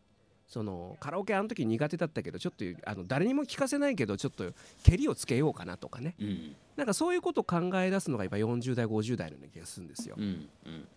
[0.48, 4.52] そのカラオケあの時苦手だったけどちょっとあの誰にも聞かせないけどちょっと
[4.82, 6.16] 蹴りをつけようかなとかね。
[6.18, 6.26] うん。
[6.26, 10.14] うんなんかそういうことを考え出すのがやっぱ40代50代のような気がするんですよ。
[10.18, 10.88] うんうん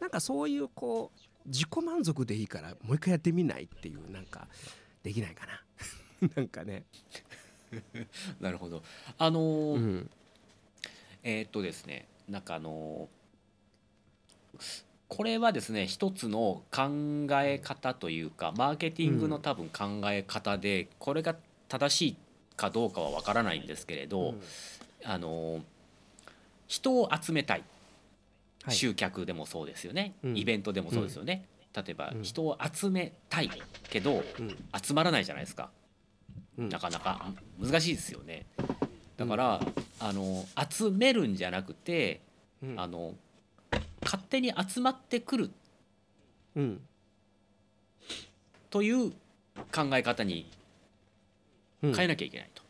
[0.00, 4.46] なんかそういうこう自己満足でいいからもう一回やってみないっていうなんか
[5.02, 6.30] できないかな。
[6.36, 6.84] なんかね、
[8.40, 8.82] なるほど。
[9.18, 10.10] あのーうん。
[11.22, 14.58] えーっとですねなんかあのー
[15.08, 21.34] これはですね一つの考え方というかマーケティングの多分考え方で、これが
[21.68, 22.16] 正しい
[22.56, 24.34] かどうかは分からないんですけれど、
[25.04, 25.62] あのー
[26.66, 27.64] 人を集めたい
[28.68, 30.36] 集客でもそうですよね、うん。
[30.36, 32.22] イベントでもそうですよね、例えばうん。
[32.22, 33.50] 人を集めたい
[33.90, 34.56] けどうん。
[34.82, 35.70] 集まらないじゃないですか。
[36.56, 36.68] うん。
[36.68, 37.32] なかなか。
[37.60, 38.46] 難しいですよね。
[39.16, 39.60] だから、
[40.00, 42.20] あの集めるんじゃなくて
[42.62, 42.80] うん。
[42.80, 43.14] あの
[44.02, 45.50] 勝手に集まってくる。
[46.56, 46.80] うん。
[48.70, 49.10] という
[49.72, 50.50] 考え方に
[51.82, 51.94] うん。
[51.94, 52.62] 変えなきゃいけないと、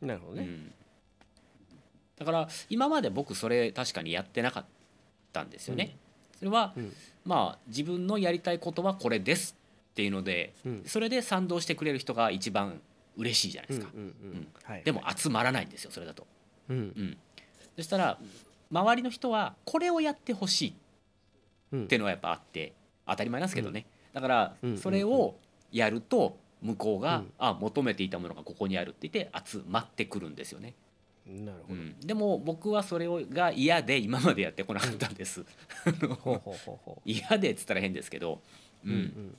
[0.00, 0.72] なるほどね、うん。
[2.16, 4.64] だから今まで僕それ確かにやってなかっ
[5.34, 5.96] たんですよね、
[6.38, 6.92] それは、うん。
[7.24, 9.56] まあ自分のやりたいことはこれです
[9.90, 10.82] っていうのでうん。
[10.86, 12.80] それで賛同してくれる人が一番
[13.16, 13.88] 嬉しいじゃないですか、
[14.84, 16.26] でも集まらないんですよそれだと、
[16.68, 16.76] うん。
[16.76, 17.16] うん、
[17.76, 18.18] そしたら
[18.70, 20.74] 周りの人はこれをやってほしい
[21.72, 22.72] うんっていうのはやっぱあって
[23.06, 24.78] 当たり前なんですけどね、だからうん。
[24.78, 25.36] それを
[25.70, 27.32] やると向こうが、うん。
[27.38, 30.74] あ求めていたものがここにあるって言って集まってくるんですよね、
[31.26, 35.44] なるほど、うん、でも僕はそれをが嫌で今までやってこなかったんです。
[37.04, 38.42] 嫌でっつったら変ですけど、
[38.84, 39.36] う、うんうん。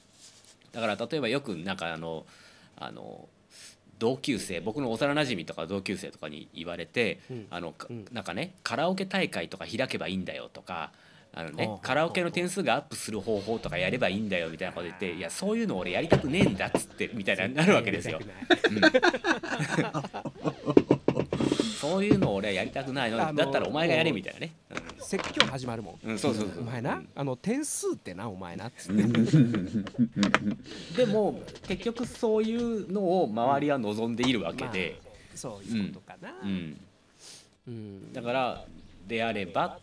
[0.72, 2.26] だから例えばよくなんかあの
[2.76, 3.30] あの
[4.00, 7.48] 同級生僕の幼なじみとか同級生とかに言われて、うん。
[7.52, 7.76] あの
[8.12, 10.92] なんかねカラオケ大会とか開けばいいんだよとか
[11.38, 18.20] あのねカラオケの点数がアップする方法とかやればいいんだよみたいなこと言っていやそういうの俺やりたくねえんだっつってみたいななるわけですよ。
[22.76, 23.26] たくないの？
[23.26, 24.54] あのだったらお前がやれみたいなね。
[25.00, 26.62] 説教始まるもん、うんそうそうそう。
[26.62, 28.68] お前なあの点数ってなお前な。
[28.68, 29.86] っつってうん
[30.98, 35.00] でも結局そういうのを周りは望んでいるわけで、
[35.34, 36.78] そういうことかな、うん、
[37.68, 38.14] うん。
[38.14, 38.66] だから
[39.08, 39.80] であれば、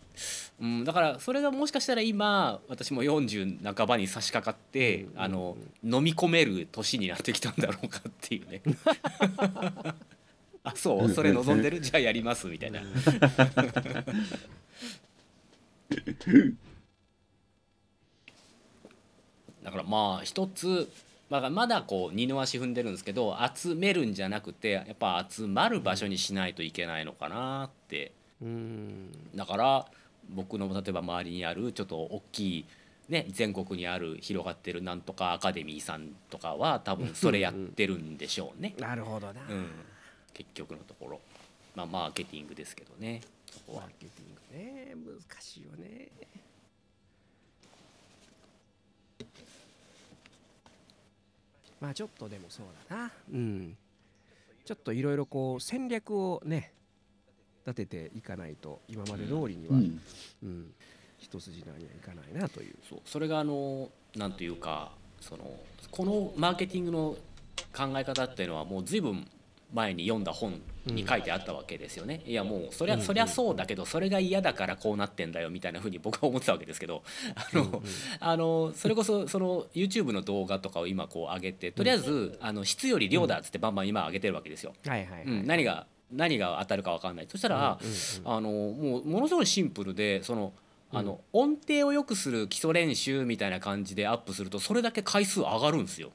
[0.61, 8.61] うん、だからそれがもしかしたら今私も40半ばに差し掛かって、あの飲み込める年になってきたんだろうかっていうね
[10.63, 11.09] あそう？
[11.09, 11.81] それ望んでる？
[11.81, 12.81] じゃあやりますみたいな。
[19.63, 20.89] だからまあ一つ
[21.29, 28.11] まだまだこう二の足踏んでるんですけど集めるんじゃなくてやっぱ集まる場所にしないといけないのかなって。
[28.41, 29.11] うん。
[29.35, 29.85] だから
[30.29, 32.65] 僕の例えば周りにあるちょっと大きい、
[33.09, 39.67] ね、全国にある広がってるなんとかアカデミーさんとかは多分それやってるんでしょうね、なるほどな、うん、
[40.33, 41.21] 結局のところ、
[41.75, 43.21] まあ、マーケティングですけどね。
[43.51, 43.81] そこは。
[43.81, 43.91] マー。
[43.99, 45.13] ケティングね。
[45.29, 46.09] 難しいよね。
[51.79, 53.11] まあちょっとでもそうだな。
[53.31, 53.75] うん。
[54.63, 56.71] ちょっといろいろこう戦略をね
[57.67, 60.01] 立てていかないと今まで通りには、うん。
[60.43, 60.73] うん。
[61.19, 62.75] 一筋縄にはいかないなという。
[62.89, 62.99] そう。
[63.05, 65.59] それがあのなんというかその
[65.91, 67.17] このマーケティングの
[67.75, 69.27] 考え方っていうのはもう随分
[69.73, 72.21] 前に読んだ本に書いてあったわけですよね。
[72.25, 76.79] いやもうそりゃそりゃそうだけどそれが嫌だからこうなってんだよみたいなふうに僕は思ってたわけです。
[76.79, 77.03] け ど
[77.35, 77.83] あの、
[78.19, 84.73] あのそれこそその YouTube の動画とかを今こう上げてとりあえずあの質より量だっつってバンバン今上げてるわけですよ。
[85.45, 87.27] 何が何が当たるか分かんない。
[87.27, 87.79] そしたら、
[88.25, 90.53] あのもうものすごいシンプルでその
[90.91, 96.11] あの音程を良くする基礎練習みたいな感じでアップするとそれだけ回数上がるんですよ。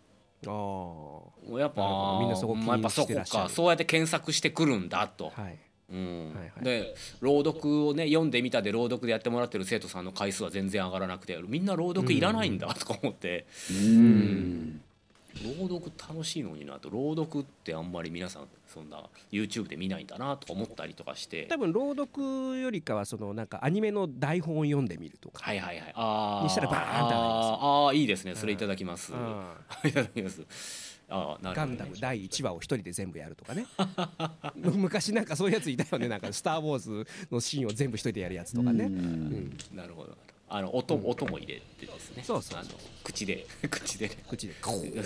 [0.46, 1.20] あ
[1.54, 3.48] あやっぱみんなそこ気にまあやっぱそこしてらっしゃる。
[3.48, 5.32] かそうやって検索してくるんだと。
[5.34, 5.58] はい。
[5.90, 6.34] うん。
[6.34, 6.64] はいはい。
[6.64, 14.80] で朗読をね読んでみたで朗読でやってもらってる生徒さんの回数は全然上がらなくてみんな朗読いらないんだとか思って、うん
[15.44, 16.90] 朗読楽しいのになと。
[16.90, 21.46] 朗読ってあんまり皆さんそんな YouTube で見ないんだなとか思ったりとかして。
[21.46, 25.42] 多分朗読よりかはそのなんかアニメの台本を読んでみるとか。
[25.42, 25.92] はいはいはい。
[25.94, 27.88] あーにしたらバーンってあー。
[27.88, 28.34] あーいいですね。
[28.34, 30.42] それいただきます、あ いただきます。
[31.10, 33.66] あーなるほど、ね、ガンダム第1話を一人で全部やるとかね。
[34.56, 36.08] 昔なんかそういうやついたよね。
[36.08, 38.94] なんか「スター・ウォーズ」のシーンを全部一人でやるやつとかね、うん。
[38.94, 39.56] うん。
[39.72, 40.16] なるほど
[40.50, 42.22] あの音,、音も入れてですね。
[42.24, 42.60] そうそうそう。
[42.60, 42.70] あの
[43.04, 43.46] 口で。
[43.70, 44.08] 口で。
[44.08, 44.54] ね口で。
[44.54, 44.86] こう。
[44.86, 45.04] っ て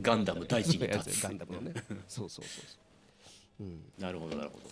[0.00, 1.20] ガンダム大事にや立つ。
[1.20, 1.74] つガンダムのね。
[2.08, 2.78] そうそうそうそ
[3.60, 3.64] う。
[3.64, 3.92] うん。
[3.98, 4.70] なるほどなるほど。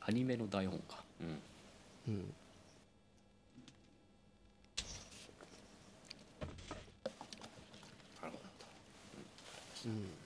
[0.00, 1.02] アニメの台本か。
[1.20, 1.42] うん。
[2.08, 2.34] うん。
[8.20, 8.38] なるほ
[9.88, 10.23] ど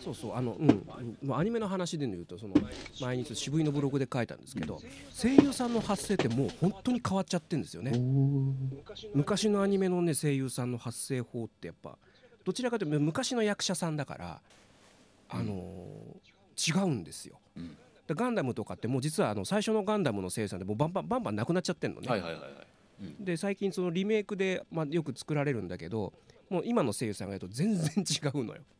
[0.00, 0.86] そうそうあのうん。
[1.22, 2.54] まあアニメの話で言うとその
[3.00, 4.80] 前に渋井のブログで書いたんですけど
[5.12, 7.92] 声優さんの発声ってもう本当に変わっちゃってるんですよね。
[9.14, 11.96] 昔のアニメのね声優さんの発声法ってやっぱ
[12.44, 14.40] どちらかというと昔の役者さんだから
[15.28, 16.30] あのー
[16.62, 17.38] 違うんですよ。
[17.56, 17.76] うん
[18.06, 22.52] でガンダムとかってもう実はあの最初のガンダムの声優さんでもうバンバンバンバンなくなっちゃってるのね、はいはいはいはい。
[23.02, 23.24] うん。
[23.24, 26.12] で最近そのリメイクで、まあ、よく作られるんだけど
[26.48, 28.62] もう今の声優さんがやると全然違うのよ。
[28.62, 28.79] あ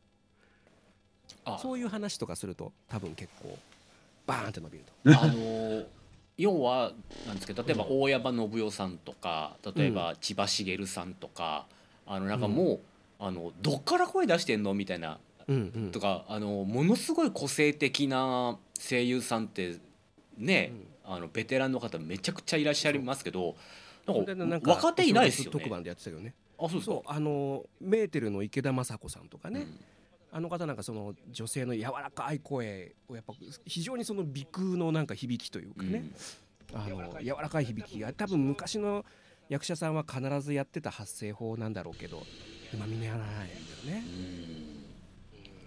[1.60, 3.58] そういう話とかすると多分結構
[4.26, 4.92] バーンって伸びると。
[5.20, 5.86] あのー
[6.40, 6.92] 要は
[7.26, 11.66] なんですけど例えば大山信代さんとか例えば千葉茂さんとか、
[12.06, 12.80] あのなんかもう、
[13.18, 15.90] あのどっから声出してんのみたいなうんうん。
[15.92, 19.76] とかあのものすごい個性的な声優さんって
[20.38, 20.72] ね、
[21.04, 23.54] あのベテランの方めちゃくちゃいらっしゃいますけど
[24.06, 25.58] なんか若手いないですよね。
[25.58, 26.32] 特番でやってたけどね。
[26.58, 29.80] あそうそうあのメーテルの池田雅子さんとかね、うん
[30.32, 33.34] あの方なんかその女性の柔らかい声をやっぱ
[33.66, 36.04] 非常にその鼻腔のなんか響きというかね、
[36.72, 38.12] あの柔らかい響きが。
[38.12, 39.04] 多分昔の
[39.48, 42.22] 役者さんは必ずやってた発声法なんだろうけど
[42.72, 44.04] 今みんなやらないんだよね。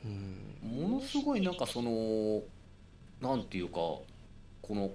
[0.06, 0.80] うん。
[0.80, 0.90] うん。
[0.92, 2.42] ものすごいなんかその
[3.22, 4.06] なんていうかこ
[4.70, 4.92] の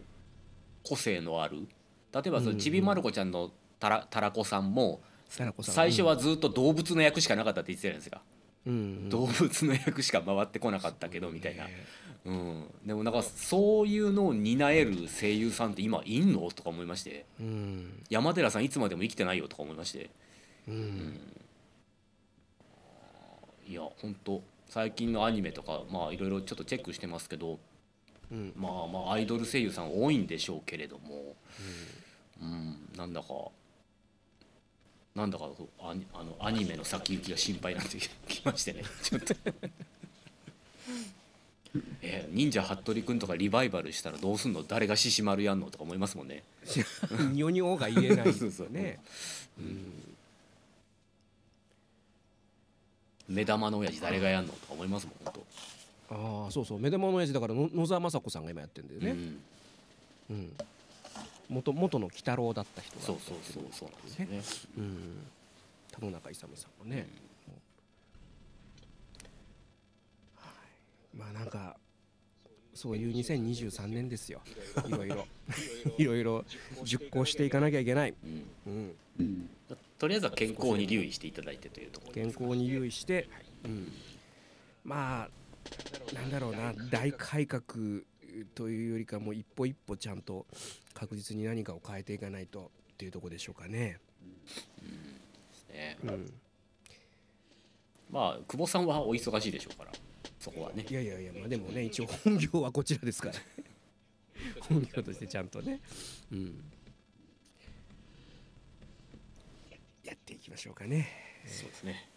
[0.83, 1.69] 個性のある。
[2.15, 5.03] 例えばそのうんちびまる子ちゃんのたらたらこさんも
[5.61, 8.38] 最初はずっと動物の役しかなかったって言ってたじゃないですか、うんうん
[9.09, 11.65] 動物の役しか回ってこなかったけどみたいな、
[12.27, 16.51] うん、でもなんかそういうのを担える声優さんって今いんの？
[16.51, 17.25] とか思いまして。
[17.41, 18.03] うん。
[18.11, 20.11] 山寺さんいつまでも生きてないよとか思いまして。
[20.69, 21.19] うん。
[23.67, 27.59] いや本当最近のアニメとかまあいろいろちょっとチェックしてますけど
[28.31, 28.53] うん。
[28.55, 31.37] まあまあアイドル声優さん多いんでしょうけれども、
[32.43, 33.29] うん、なんだか
[35.15, 39.35] なんだかそうアニあのアニメの先行きが心配になってきましてね ちょっと。
[42.03, 44.63] え忍者服部君とかリバイバルしたらどうすんの？
[44.63, 46.43] 誰が獅子丸やんのとか思いますもんね。
[47.33, 49.01] ニョニョが言えないですよね。
[53.29, 55.45] 目玉の親父誰がやんのとか思いますもん本
[56.11, 59.07] ああそうそう目玉の親父だからの野沢雅子さんが今やってるんだよ当。
[59.07, 59.13] ね。
[60.31, 60.53] うん、うん。
[61.49, 64.79] 元元の鬼太郎だった人がそうそうそうそうなんですよね。
[64.79, 65.27] うん。
[65.91, 67.07] 田野中勇さんもね。
[70.37, 70.51] は
[71.15, 71.17] い。
[71.17, 71.77] まあなんか
[72.75, 74.41] そういう2023年ですよ。
[74.87, 75.27] いろいろ
[75.99, 76.45] いろいろ
[76.85, 78.15] 熟考していかなきゃいけない。
[78.25, 78.97] うんうん。
[79.21, 79.51] うん
[79.99, 83.29] とりあえずは健康に留意していただいてというところ健康に留意して、
[83.65, 83.93] うん、
[84.85, 85.29] ま
[86.13, 87.63] あなんだろうな大改革
[88.45, 90.47] というよりかもう一歩一歩ちゃんと
[90.95, 93.99] 確実に何かを変えていかないとっていうところでしょうかね。
[95.73, 95.99] ね。
[96.03, 96.33] うん、
[98.11, 99.93] まあ久保さんはお忙しいでしょうから
[100.41, 100.93] そこはねい。
[100.93, 103.35] やいやいやまあでもね一応本業はこちらですから
[104.69, 105.81] 本業としてちゃんとね、
[106.33, 106.65] うん、
[110.05, 111.09] やっていきましょうかね。
[111.47, 112.09] そうですね。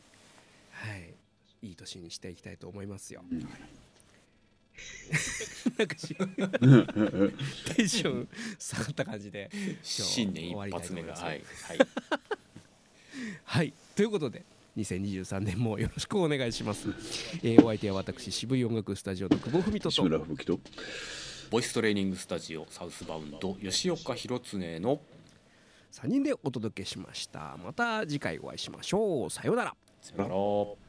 [0.71, 1.13] はい、
[1.61, 3.23] いい年にしていきたいと思いますよ。
[5.77, 6.15] なんかし
[7.75, 8.27] テンション
[8.57, 9.49] 下がった感じで
[9.81, 11.41] 新年一発目がはいはい。
[13.43, 14.43] はい、ということで
[14.77, 16.89] 2023年もよろしくお願いします。
[17.43, 20.59] えーお相手は私渋い音楽スタジオの久保文人志とと
[21.49, 25.01] ボイストレーニングスタジオサウスバウンド吉岡弘恒の
[25.91, 27.57] 3人でお届けしました。
[27.63, 29.29] また次回お会いしましょう。
[29.29, 29.75] さようなら。
[30.01, 30.80] さよなら。